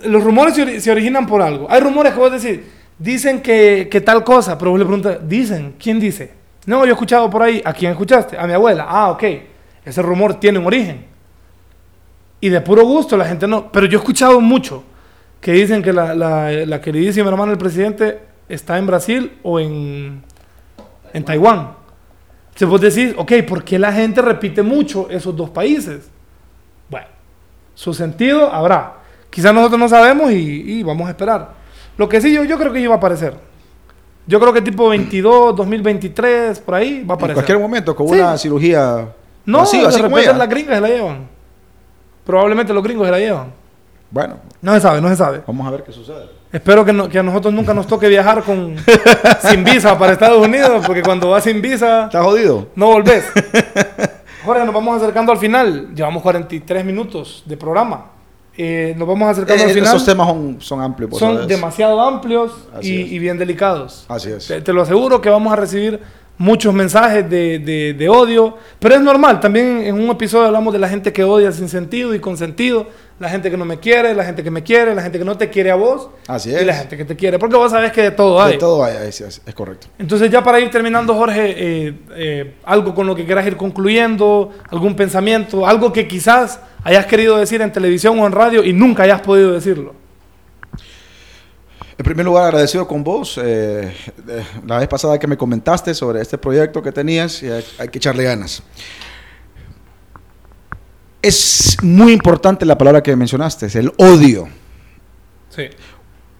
[0.05, 1.66] Los rumores se originan por algo.
[1.70, 2.61] Hay rumores que vos decís,
[2.99, 5.74] dicen que, que tal cosa, pero vos le preguntas, ¿dicen?
[5.78, 6.32] ¿Quién dice?
[6.66, 7.62] No, yo he escuchado por ahí.
[7.64, 8.36] ¿A quién escuchaste?
[8.36, 8.86] A mi abuela.
[8.88, 9.24] Ah, ok.
[9.84, 11.07] Ese rumor tiene un origen.
[12.40, 13.70] Y de puro gusto la gente no.
[13.72, 14.84] Pero yo he escuchado mucho
[15.41, 20.22] que dicen que la, la, la queridísima hermana del presidente está en Brasil o en,
[21.12, 21.72] en Taiwán.
[22.49, 26.09] Entonces vos decís, ok, ¿por qué la gente repite mucho esos dos países?
[26.91, 27.07] Bueno,
[27.74, 28.95] su sentido habrá.
[29.30, 31.51] Quizás nosotros no sabemos y, y vamos a esperar.
[31.97, 33.34] Lo que sí, yo, yo creo que iba a aparecer.
[34.26, 37.34] Yo creo que tipo 22, 2023, por ahí va a en aparecer.
[37.34, 38.14] cualquier momento, con Sí.
[38.14, 39.09] una cirugía
[39.47, 41.28] No, masiva, de así repente las gringas se la llevan.
[42.24, 43.53] Probablemente los gringos se la llevan.
[44.11, 45.42] Bueno, No se sabe, no se sabe.
[45.46, 46.26] vamos a ver qué sucede.
[46.50, 48.74] Espero que, no- que a nosotros nunca nos toque viajar con,
[49.50, 52.68] sin visa para Estados Unidos, porque cuando vas sin visa ¿Está jodido?
[52.74, 53.24] no volvés.
[54.44, 55.94] Jorge, nos vamos acercando al final.
[55.94, 58.06] Llevamos 43 minutos de programa.
[58.56, 59.88] Eh, nos vamos acercando al Eh, final.
[59.94, 61.16] esos temas son, son amplios.
[61.18, 61.48] Son sabes.
[61.48, 64.06] demasiado amplios y, bien delicados.
[64.09, 64.46] Así es.
[64.46, 66.00] Te, te lo aseguro que vamos a recibir
[66.39, 69.41] muchos mensajes de, de- de odio, pero es normal.
[69.41, 72.86] También en un episodio hablamos de la gente que odia sin sentido y con sentido,
[73.18, 75.36] la gente que no me quiere, la gente que me quiere, la gente que no
[75.36, 76.64] te quiere a vos Así y es.
[76.64, 78.53] la gente que te quiere, porque vos sabés que de todo hay.
[78.53, 79.89] De todo hay, es, es- es correcto.
[79.99, 84.51] Entonces ya para ir terminando, Jorge, eh, eh, algo con lo que quieras ir concluyendo,
[84.70, 89.03] algún pensamiento, algo que quizás hayas querido decir en televisión o en radio y nunca
[89.03, 89.95] hayas podido decirlo.
[91.99, 93.38] En primer lugar, agradecido con vos.
[93.42, 93.92] eh,
[94.28, 97.99] eh, la vez pasada que me comentaste sobre este proyecto que tenías, y hay, que
[97.99, 98.62] echarle ganas.
[101.20, 104.49] Es muy importante la palabra que mencionaste, es el odio.
[105.51, 105.64] Sí.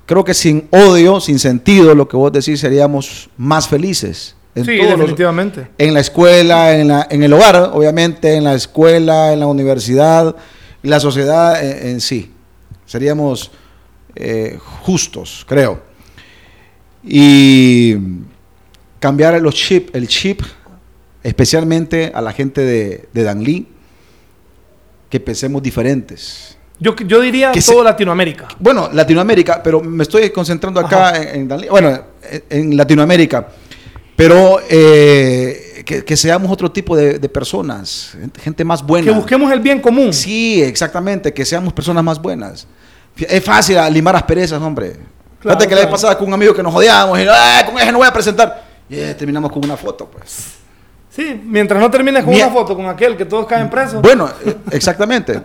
[0.07, 4.37] Creo que sin odio, sin sentido, lo que vos decís, seríamos más felices.
[4.55, 5.69] En Sí, todos los- definitivamente.
[5.77, 10.35] en la escuela, en, la- en el hogar, obviamente, en la escuela, en la universidad,
[10.83, 12.33] la sociedad en, en sí.
[12.87, 13.51] Seríamos
[14.19, 15.81] eh, justos, creo.
[17.05, 17.95] Y
[18.99, 20.43] cambiar los chip, el chip
[21.23, 23.67] especialmente a la gente de, de Danlí,
[25.11, 26.57] que pensemos diferentes.
[26.81, 28.49] Yo, yo diría Que todo se- Latinoamérica.
[28.59, 33.49] Bueno, Latinoamérica, pero me estoy concentrando acá en, en bueno, en, en Latinoamérica.
[34.15, 39.07] Pero eh, que, que seamos otro tipo de, de personas, gente más buena.
[39.07, 40.13] Que busquemos el bien común.
[40.13, 42.67] Sí, exactamente, que seamos personas más buenas.
[43.19, 44.93] Es fácil limar asperezas, hombre.
[44.93, 47.79] Claro, Fíjate que la vez pasada con un amigo que nos odiábamos y "Ah, con
[47.79, 48.65] ese no voy a presentar.
[48.89, 50.55] Y eh, terminamos con una foto, pues.
[51.11, 54.01] Sí, mientras no termines con Mie- una foto con aquel que todos caen presos.
[54.01, 55.41] Bueno, eh, exactamente.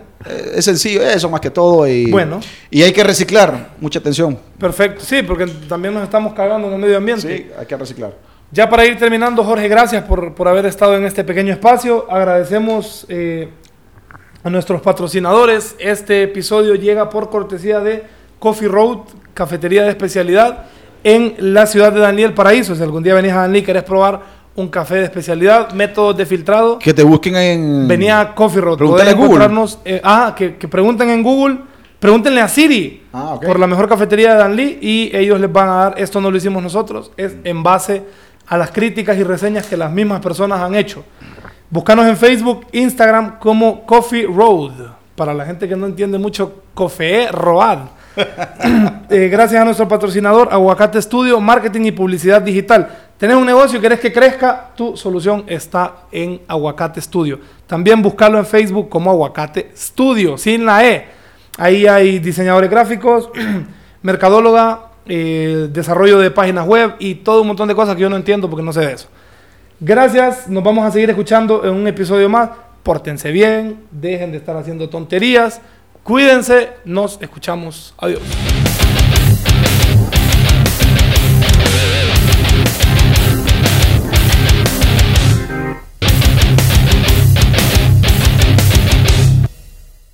[0.54, 1.86] Es sencillo eso más que todo.
[1.88, 2.40] Y, Bueno.
[2.70, 3.70] y hay que reciclar.
[3.80, 4.38] Mucha atención.
[4.58, 7.22] Perfecto, sí, porque también nos estamos cagando en el medio ambiente.
[7.36, 8.12] Sí, hay que reciclar.
[8.52, 12.06] Ya para ir terminando, Jorge, gracias por, por haber estado en este pequeño espacio.
[12.08, 13.48] Agradecemos eh,
[14.44, 15.74] a nuestros patrocinadores.
[15.78, 18.04] Este episodio llega por cortesía de
[18.38, 18.98] Coffee Road,
[19.32, 20.66] cafetería de especialidad
[21.02, 22.74] en la ciudad de Daniel Paraíso.
[22.74, 24.20] Si algún día venís a Danlí y querés probar
[24.56, 27.88] un café de especialidad, métodos de filtrado, Que te busquen en.
[27.88, 28.76] venía a Coffee Road.
[28.78, 29.66] Pregúntale a Google.
[29.84, 31.58] eh, ah, que, que pregunten en Google.
[31.98, 35.74] Pregúntenle a Siri Ah, por la mejor cafetería de Danlí y ellos les van a
[35.76, 38.02] dar, esto no lo hicimos nosotros, es en base
[38.46, 41.02] a las críticas y reseñas que las mismas personas han hecho.
[41.70, 44.72] Búscanos en Facebook, Instagram como Coffee Road.
[45.16, 47.78] Para la gente que no entiende mucho, Coffee Road.
[49.10, 52.88] Eh, gracias a nuestro patrocinador, Aguacate Studio, Marketing y Publicidad Digital.
[53.18, 57.38] Tenés un negocio y querés que crezca, tu solución está en Aguacate Studio.
[57.66, 61.06] También buscarlo en Facebook como Aguacate Studio, sin la E.
[61.58, 63.30] Ahí hay diseñadores gráficos,
[64.02, 68.16] mercadóloga, eh, desarrollo de páginas web y todo un montón de cosas que yo no
[68.16, 69.08] entiendo porque no sé de eso.
[69.80, 72.50] Gracias, nos vamos a seguir escuchando en un episodio más.
[72.82, 75.60] Pórtense bien, dejen de estar haciendo tonterías,
[76.02, 78.22] cuídense, nos escuchamos, adiós.